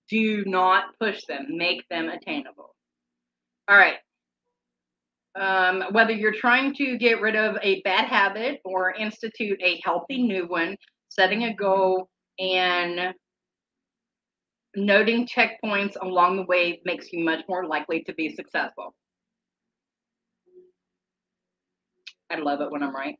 Do 0.09 0.43
not 0.45 0.97
push 0.99 1.21
them. 1.27 1.45
Make 1.49 1.87
them 1.89 2.09
attainable. 2.09 2.75
All 3.69 3.77
right. 3.77 3.95
Um, 5.35 5.83
whether 5.91 6.11
you're 6.11 6.33
trying 6.33 6.73
to 6.75 6.97
get 6.97 7.21
rid 7.21 7.35
of 7.35 7.55
a 7.61 7.81
bad 7.83 8.07
habit 8.07 8.59
or 8.65 8.91
institute 8.91 9.59
a 9.63 9.79
healthy 9.85 10.23
new 10.23 10.47
one, 10.47 10.75
setting 11.07 11.45
a 11.45 11.55
goal 11.55 12.10
and 12.39 13.13
noting 14.75 15.27
checkpoints 15.27 15.95
along 16.01 16.37
the 16.37 16.43
way 16.43 16.81
makes 16.85 17.11
you 17.11 17.23
much 17.23 17.43
more 17.47 17.65
likely 17.65 18.03
to 18.03 18.13
be 18.13 18.33
successful. 18.35 18.93
I 22.29 22.37
love 22.37 22.61
it 22.61 22.71
when 22.71 22.81
I'm 22.81 22.95
right. 22.95 23.17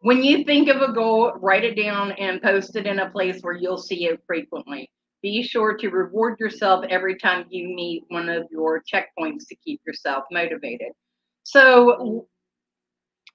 When 0.00 0.22
you 0.22 0.44
think 0.44 0.68
of 0.68 0.82
a 0.82 0.92
goal, 0.92 1.32
write 1.40 1.64
it 1.64 1.76
down 1.76 2.12
and 2.12 2.42
post 2.42 2.76
it 2.76 2.86
in 2.86 2.98
a 2.98 3.10
place 3.10 3.40
where 3.42 3.54
you'll 3.54 3.78
see 3.78 4.06
it 4.06 4.20
frequently. 4.26 4.90
Be 5.22 5.42
sure 5.42 5.76
to 5.76 5.88
reward 5.88 6.38
yourself 6.38 6.84
every 6.90 7.16
time 7.16 7.46
you 7.48 7.74
meet 7.74 8.04
one 8.08 8.28
of 8.28 8.44
your 8.50 8.82
checkpoints 8.82 9.46
to 9.48 9.56
keep 9.64 9.80
yourself 9.86 10.24
motivated. 10.30 10.92
So, 11.44 12.26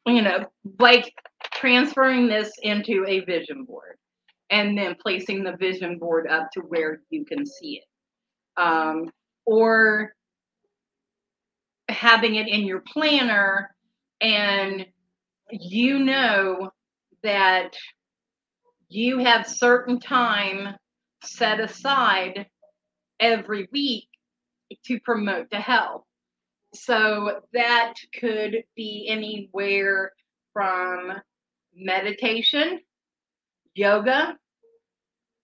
you 0.05 0.21
know, 0.21 0.45
like 0.79 1.11
transferring 1.53 2.27
this 2.27 2.51
into 2.61 3.05
a 3.07 3.21
vision 3.21 3.63
board 3.63 3.98
and 4.49 4.77
then 4.77 4.95
placing 5.01 5.43
the 5.43 5.55
vision 5.57 5.97
board 5.97 6.27
up 6.27 6.49
to 6.53 6.61
where 6.61 7.01
you 7.09 7.25
can 7.25 7.45
see 7.45 7.81
it. 7.81 8.61
Um, 8.61 9.09
or 9.45 10.13
having 11.87 12.35
it 12.35 12.47
in 12.47 12.61
your 12.61 12.83
planner 12.91 13.73
and 14.21 14.85
you 15.51 15.99
know 15.99 16.69
that 17.23 17.75
you 18.89 19.19
have 19.19 19.47
certain 19.47 19.99
time 19.99 20.75
set 21.23 21.59
aside 21.59 22.47
every 23.19 23.67
week 23.71 24.07
to 24.85 24.99
promote 25.01 25.49
the 25.49 25.59
health. 25.59 26.03
So 26.73 27.41
that 27.53 27.93
could 28.19 28.63
be 28.75 29.07
anywhere 29.09 30.11
from 30.53 31.13
meditation 31.75 32.79
yoga, 33.75 34.37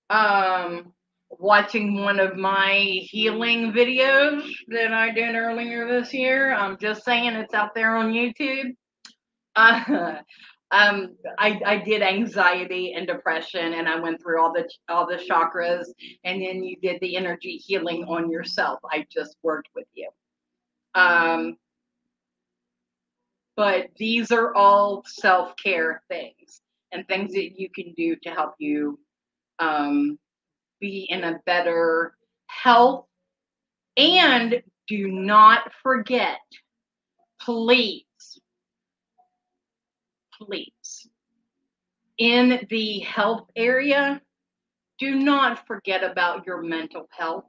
um, 0.10 0.94
watching 1.30 2.02
one 2.02 2.20
of 2.20 2.38
my 2.38 2.76
healing 3.02 3.72
videos 3.72 4.50
that 4.70 4.94
I 4.94 5.12
did 5.12 5.36
earlier 5.36 5.88
this 5.88 6.14
year. 6.14 6.54
I'm 6.54 6.78
just 6.78 7.04
saying 7.04 7.34
it's 7.34 7.54
out 7.54 7.74
there 7.76 7.96
on 7.96 8.12
YouTube. 8.14 8.76
Uh, 9.58 10.16
um, 10.72 11.16
I, 11.40 11.62
I 11.66 11.78
did 11.78 12.02
anxiety 12.02 12.94
and 12.94 13.08
depression, 13.08 13.74
and 13.74 13.88
I 13.88 13.98
went 13.98 14.22
through 14.22 14.42
all 14.42 14.52
the 14.52 14.70
all 14.90 15.08
the 15.08 15.16
chakras, 15.16 15.86
and 16.26 16.42
then 16.42 16.62
you 16.62 16.76
did 16.82 17.00
the 17.00 17.16
energy 17.16 17.56
healing 17.56 18.04
on 18.04 18.30
yourself. 18.30 18.80
I 18.92 19.06
just 19.10 19.38
worked 19.44 19.70
with 19.74 19.88
you. 19.94 20.10
Um, 20.94 21.56
but 23.56 23.88
these 23.96 24.32
are 24.34 24.54
all 24.56 25.04
self 25.08 25.56
care 25.56 26.02
things 26.10 26.62
and 26.92 27.08
things 27.08 27.34
that 27.34 27.60
you 27.60 27.70
can 27.70 27.94
do 27.96 28.16
to 28.24 28.30
help 28.30 28.56
you 28.60 29.00
um, 29.60 30.18
be 30.80 31.08
in 31.10 31.24
a 31.24 31.40
better 31.46 32.16
health. 32.48 33.06
And 33.98 34.62
do 34.88 35.08
not 35.08 35.72
forget, 35.82 36.40
please, 37.42 38.04
please, 40.38 41.08
in 42.18 42.66
the 42.70 43.00
health 43.00 43.48
area, 43.56 44.22
do 45.00 45.16
not 45.16 45.66
forget 45.68 46.04
about 46.04 46.46
your 46.46 46.62
mental 46.62 47.08
health. 47.10 47.46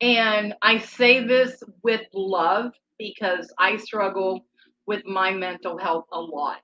And 0.00 0.54
I 0.62 0.78
say 0.78 1.26
this 1.26 1.62
with 1.82 2.02
love 2.12 2.72
because 2.98 3.52
I 3.58 3.76
struggle 3.76 4.44
with 4.86 5.04
my 5.06 5.30
mental 5.32 5.78
health 5.78 6.06
a 6.12 6.20
lot. 6.20 6.60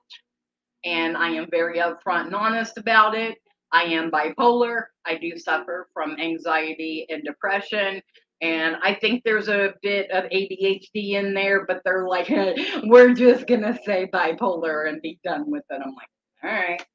And 0.85 1.15
I 1.15 1.29
am 1.29 1.47
very 1.49 1.79
upfront 1.79 2.25
and 2.25 2.35
honest 2.35 2.77
about 2.77 3.15
it. 3.15 3.37
I 3.71 3.83
am 3.83 4.11
bipolar. 4.11 4.83
I 5.05 5.15
do 5.15 5.37
suffer 5.37 5.87
from 5.93 6.19
anxiety 6.19 7.05
and 7.09 7.23
depression. 7.23 8.01
And 8.41 8.75
I 8.83 8.93
think 8.93 9.23
there's 9.23 9.47
a 9.47 9.73
bit 9.81 10.11
of 10.11 10.25
ADHD 10.25 11.13
in 11.13 11.33
there, 11.33 11.65
but 11.65 11.81
they're 11.85 12.07
like, 12.07 12.29
we're 12.83 13.13
just 13.13 13.47
going 13.47 13.61
to 13.61 13.79
say 13.85 14.09
bipolar 14.13 14.89
and 14.89 15.01
be 15.01 15.19
done 15.23 15.49
with 15.49 15.63
it. 15.69 15.81
I'm 15.83 15.95
like, 15.95 16.07
all 16.43 16.49
right. 16.49 16.85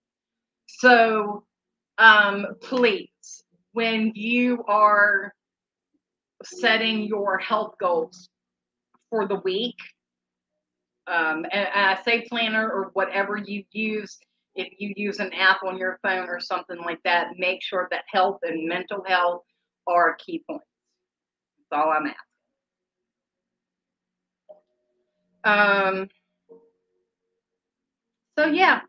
So 0.67 1.45
um, 1.97 2.47
please, 2.61 3.09
when 3.73 4.13
you 4.15 4.63
are 4.69 5.33
setting 6.45 7.05
your 7.05 7.39
health 7.39 7.75
goals 7.81 8.29
for 9.11 9.27
the 9.27 9.41
week, 9.41 9.77
um, 11.09 11.47
and, 11.51 11.69
I 11.75 11.99
say 12.05 12.27
planner 12.29 12.71
or 12.71 12.91
whatever 12.93 13.37
you 13.37 13.65
use, 13.73 14.19
if 14.55 14.69
you 14.79 14.93
use 14.97 15.19
an 15.21 15.33
app 15.33 15.63
on 15.65 15.79
your 15.79 15.99
phone 16.03 16.29
or 16.29 16.41
something 16.41 16.79
like 16.85 17.03
that, 17.05 17.29
make 17.39 17.63
sure 17.63 17.89
that 17.91 18.05
health 18.11 18.39
and 18.43 18.69
mental 18.69 19.03
health 19.07 19.43
are 19.87 20.17
key 20.17 20.43
points. 20.49 20.65
That's 21.71 21.83
all 21.83 21.91
I'm 21.91 22.07
asking. 22.07 22.15
Um, 25.45 26.09
so 28.39 28.47
yeah, 28.47 28.81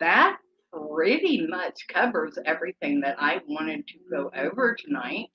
that 0.00 0.38
pretty 0.72 1.46
much 1.46 1.86
covers 1.88 2.38
everything 2.44 3.00
that 3.00 3.16
I 3.18 3.40
wanted 3.46 3.86
to 3.88 3.94
go 4.10 4.30
over 4.36 4.74
tonight. 4.74 5.30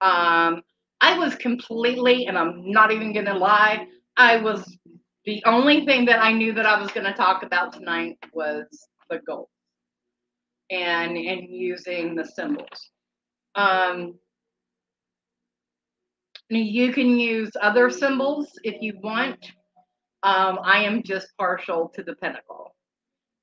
Um, 0.00 0.62
I 1.00 1.18
was 1.18 1.34
completely, 1.34 2.26
and 2.26 2.38
I'm 2.38 2.70
not 2.70 2.92
even 2.92 3.12
going 3.12 3.26
to 3.26 3.34
lie, 3.34 3.86
I 4.16 4.36
was 4.36 4.78
the 5.24 5.42
only 5.46 5.84
thing 5.86 6.04
that 6.06 6.22
I 6.22 6.32
knew 6.32 6.52
that 6.54 6.66
I 6.66 6.80
was 6.80 6.90
going 6.90 7.06
to 7.06 7.12
talk 7.12 7.42
about 7.42 7.72
tonight 7.72 8.18
was 8.32 8.66
the 9.08 9.20
goal 9.26 9.48
and 10.70 11.16
and 11.16 11.48
using 11.48 12.14
the 12.14 12.24
symbols. 12.24 12.90
Um, 13.54 14.14
you 16.48 16.92
can 16.92 17.18
use 17.18 17.50
other 17.60 17.90
symbols 17.90 18.48
if 18.64 18.82
you 18.82 18.98
want. 19.02 19.38
Um, 20.22 20.58
I 20.62 20.84
am 20.84 21.02
just 21.02 21.28
partial 21.38 21.90
to 21.94 22.02
the 22.02 22.14
pentacle. 22.16 22.74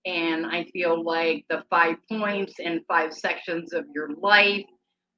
And 0.06 0.46
I 0.46 0.66
feel 0.66 1.04
like 1.04 1.46
the 1.50 1.64
five 1.70 1.96
points 2.10 2.54
and 2.64 2.82
five 2.88 3.14
sections 3.14 3.74
of 3.74 3.86
your 3.94 4.10
life 4.16 4.66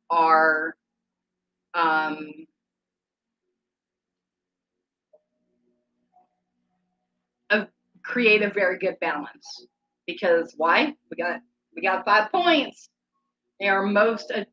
are 0.09 0.75
um, 1.73 2.29
a, 7.51 7.67
create 8.03 8.41
a 8.41 8.49
very 8.49 8.77
good 8.79 8.97
balance. 8.99 9.67
Because 10.07 10.53
why? 10.57 10.93
We 11.09 11.17
got 11.17 11.41
we 11.75 11.81
got 11.81 12.05
five 12.05 12.31
points. 12.31 12.89
They 13.59 13.67
are 13.67 13.85
most 13.85 14.31
uh, 14.33 14.45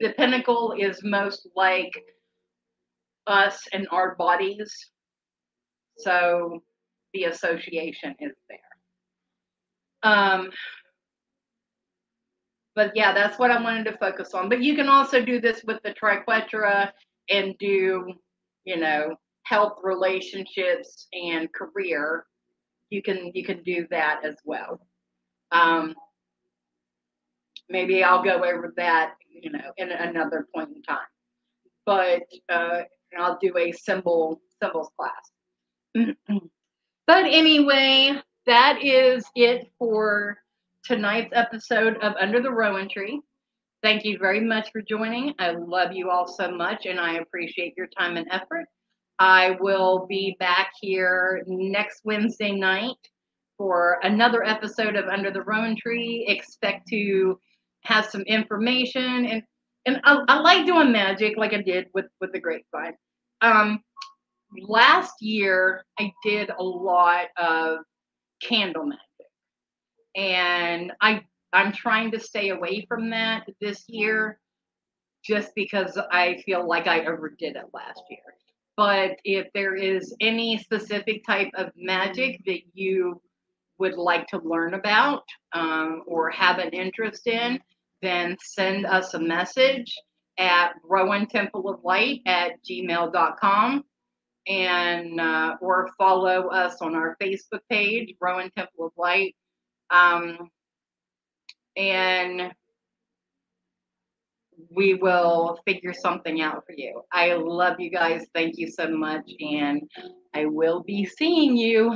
the 0.00 0.12
pentacle 0.12 0.74
is 0.78 1.02
most 1.02 1.48
like 1.56 1.92
us 3.26 3.66
and 3.72 3.88
our 3.90 4.14
bodies. 4.16 4.90
So 5.96 6.62
the 7.14 7.24
association 7.24 8.14
is 8.20 8.32
there. 8.48 8.58
Um, 10.02 10.50
but 12.74 12.92
yeah, 12.94 13.12
that's 13.12 13.38
what 13.38 13.50
I 13.50 13.62
wanted 13.62 13.84
to 13.84 13.96
focus 13.98 14.34
on. 14.34 14.48
But 14.48 14.62
you 14.62 14.74
can 14.74 14.88
also 14.88 15.24
do 15.24 15.40
this 15.40 15.62
with 15.64 15.80
the 15.82 15.94
triquetra 15.94 16.90
and 17.30 17.56
do, 17.58 18.12
you 18.64 18.76
know, 18.76 19.14
health, 19.44 19.78
relationships, 19.82 21.06
and 21.12 21.48
career. 21.52 22.26
You 22.90 23.02
can 23.02 23.30
you 23.34 23.44
can 23.44 23.62
do 23.62 23.86
that 23.90 24.20
as 24.24 24.36
well. 24.44 24.80
Um, 25.52 25.94
maybe 27.68 28.02
I'll 28.02 28.22
go 28.22 28.36
over 28.36 28.72
that, 28.76 29.14
you 29.28 29.50
know, 29.50 29.72
in 29.76 29.90
another 29.90 30.46
point 30.54 30.70
in 30.74 30.82
time. 30.82 30.98
But 31.86 32.22
uh, 32.48 32.82
I'll 33.18 33.38
do 33.40 33.56
a 33.56 33.72
symbol 33.72 34.40
symbols 34.62 34.90
class. 34.98 36.14
but 37.06 37.24
anyway, 37.24 38.20
that 38.46 38.82
is 38.82 39.24
it 39.34 39.70
for 39.78 40.38
tonight's 40.84 41.32
episode 41.34 41.96
of 41.98 42.14
Under 42.20 42.42
the 42.42 42.50
Rowan 42.50 42.88
Tree. 42.88 43.20
Thank 43.82 44.04
you 44.04 44.18
very 44.18 44.40
much 44.40 44.70
for 44.72 44.80
joining. 44.82 45.34
I 45.38 45.50
love 45.50 45.92
you 45.92 46.10
all 46.10 46.26
so 46.26 46.50
much 46.50 46.86
and 46.86 46.98
I 46.98 47.16
appreciate 47.16 47.74
your 47.76 47.86
time 47.86 48.16
and 48.16 48.26
effort. 48.30 48.64
I 49.18 49.56
will 49.60 50.06
be 50.06 50.36
back 50.38 50.72
here 50.80 51.42
next 51.46 52.00
Wednesday 52.04 52.52
night 52.52 52.96
for 53.56 54.00
another 54.02 54.44
episode 54.44 54.96
of 54.96 55.06
Under 55.06 55.30
the 55.30 55.42
Rowan 55.42 55.76
Tree. 55.76 56.24
Expect 56.28 56.88
to 56.88 57.38
have 57.84 58.06
some 58.06 58.22
information 58.22 59.26
and 59.26 59.42
and 59.86 60.00
I, 60.04 60.24
I 60.28 60.40
like 60.40 60.64
doing 60.64 60.92
magic 60.92 61.36
like 61.36 61.52
I 61.52 61.60
did 61.60 61.88
with 61.94 62.06
with 62.20 62.32
the 62.32 62.40
grapevine. 62.40 62.94
Um, 63.42 63.82
last 64.62 65.20
year 65.20 65.84
I 65.98 66.10
did 66.24 66.50
a 66.50 66.62
lot 66.62 67.26
of 67.36 67.78
candle 68.42 68.86
magic. 68.86 69.00
And 70.16 70.92
I 71.00 71.22
I'm 71.52 71.72
trying 71.72 72.10
to 72.12 72.20
stay 72.20 72.50
away 72.50 72.84
from 72.88 73.10
that 73.10 73.46
this 73.60 73.84
year 73.88 74.40
just 75.24 75.54
because 75.54 75.98
I 76.10 76.42
feel 76.44 76.66
like 76.66 76.86
I 76.86 77.04
overdid 77.06 77.56
it 77.56 77.66
last 77.72 78.02
year. 78.10 78.20
But 78.76 79.18
if 79.24 79.46
there 79.54 79.76
is 79.76 80.14
any 80.20 80.58
specific 80.58 81.24
type 81.24 81.50
of 81.54 81.70
magic 81.76 82.40
that 82.46 82.60
you 82.72 83.20
would 83.78 83.94
like 83.94 84.26
to 84.28 84.38
learn 84.38 84.74
about 84.74 85.24
um, 85.52 86.02
or 86.06 86.30
have 86.30 86.58
an 86.58 86.70
interest 86.70 87.26
in, 87.26 87.60
then 88.02 88.36
send 88.42 88.86
us 88.86 89.14
a 89.14 89.18
message 89.18 89.94
at 90.38 90.72
Rowan 90.82 91.26
Temple 91.26 91.68
of 91.68 91.84
Light 91.84 92.20
at 92.26 92.62
gmail.com 92.64 93.84
and 94.46 95.20
uh, 95.20 95.56
or 95.60 95.90
follow 95.96 96.48
us 96.48 96.82
on 96.82 96.94
our 96.94 97.16
Facebook 97.22 97.60
page, 97.70 98.14
Rowan 98.20 98.50
Temple 98.56 98.86
of 98.86 98.92
Light. 98.96 99.34
Um, 99.90 100.50
and 101.76 102.52
we 104.70 104.94
will 104.94 105.60
figure 105.66 105.92
something 105.92 106.40
out 106.40 106.64
for 106.66 106.72
you. 106.72 107.02
I 107.12 107.34
love 107.34 107.80
you 107.80 107.90
guys. 107.90 108.26
Thank 108.34 108.58
you 108.58 108.70
so 108.70 108.88
much. 108.88 109.30
And 109.40 109.82
I 110.34 110.46
will 110.46 110.82
be 110.82 111.04
seeing 111.06 111.56
you. 111.56 111.90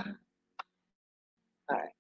All 1.71 1.77
right. 1.77 1.98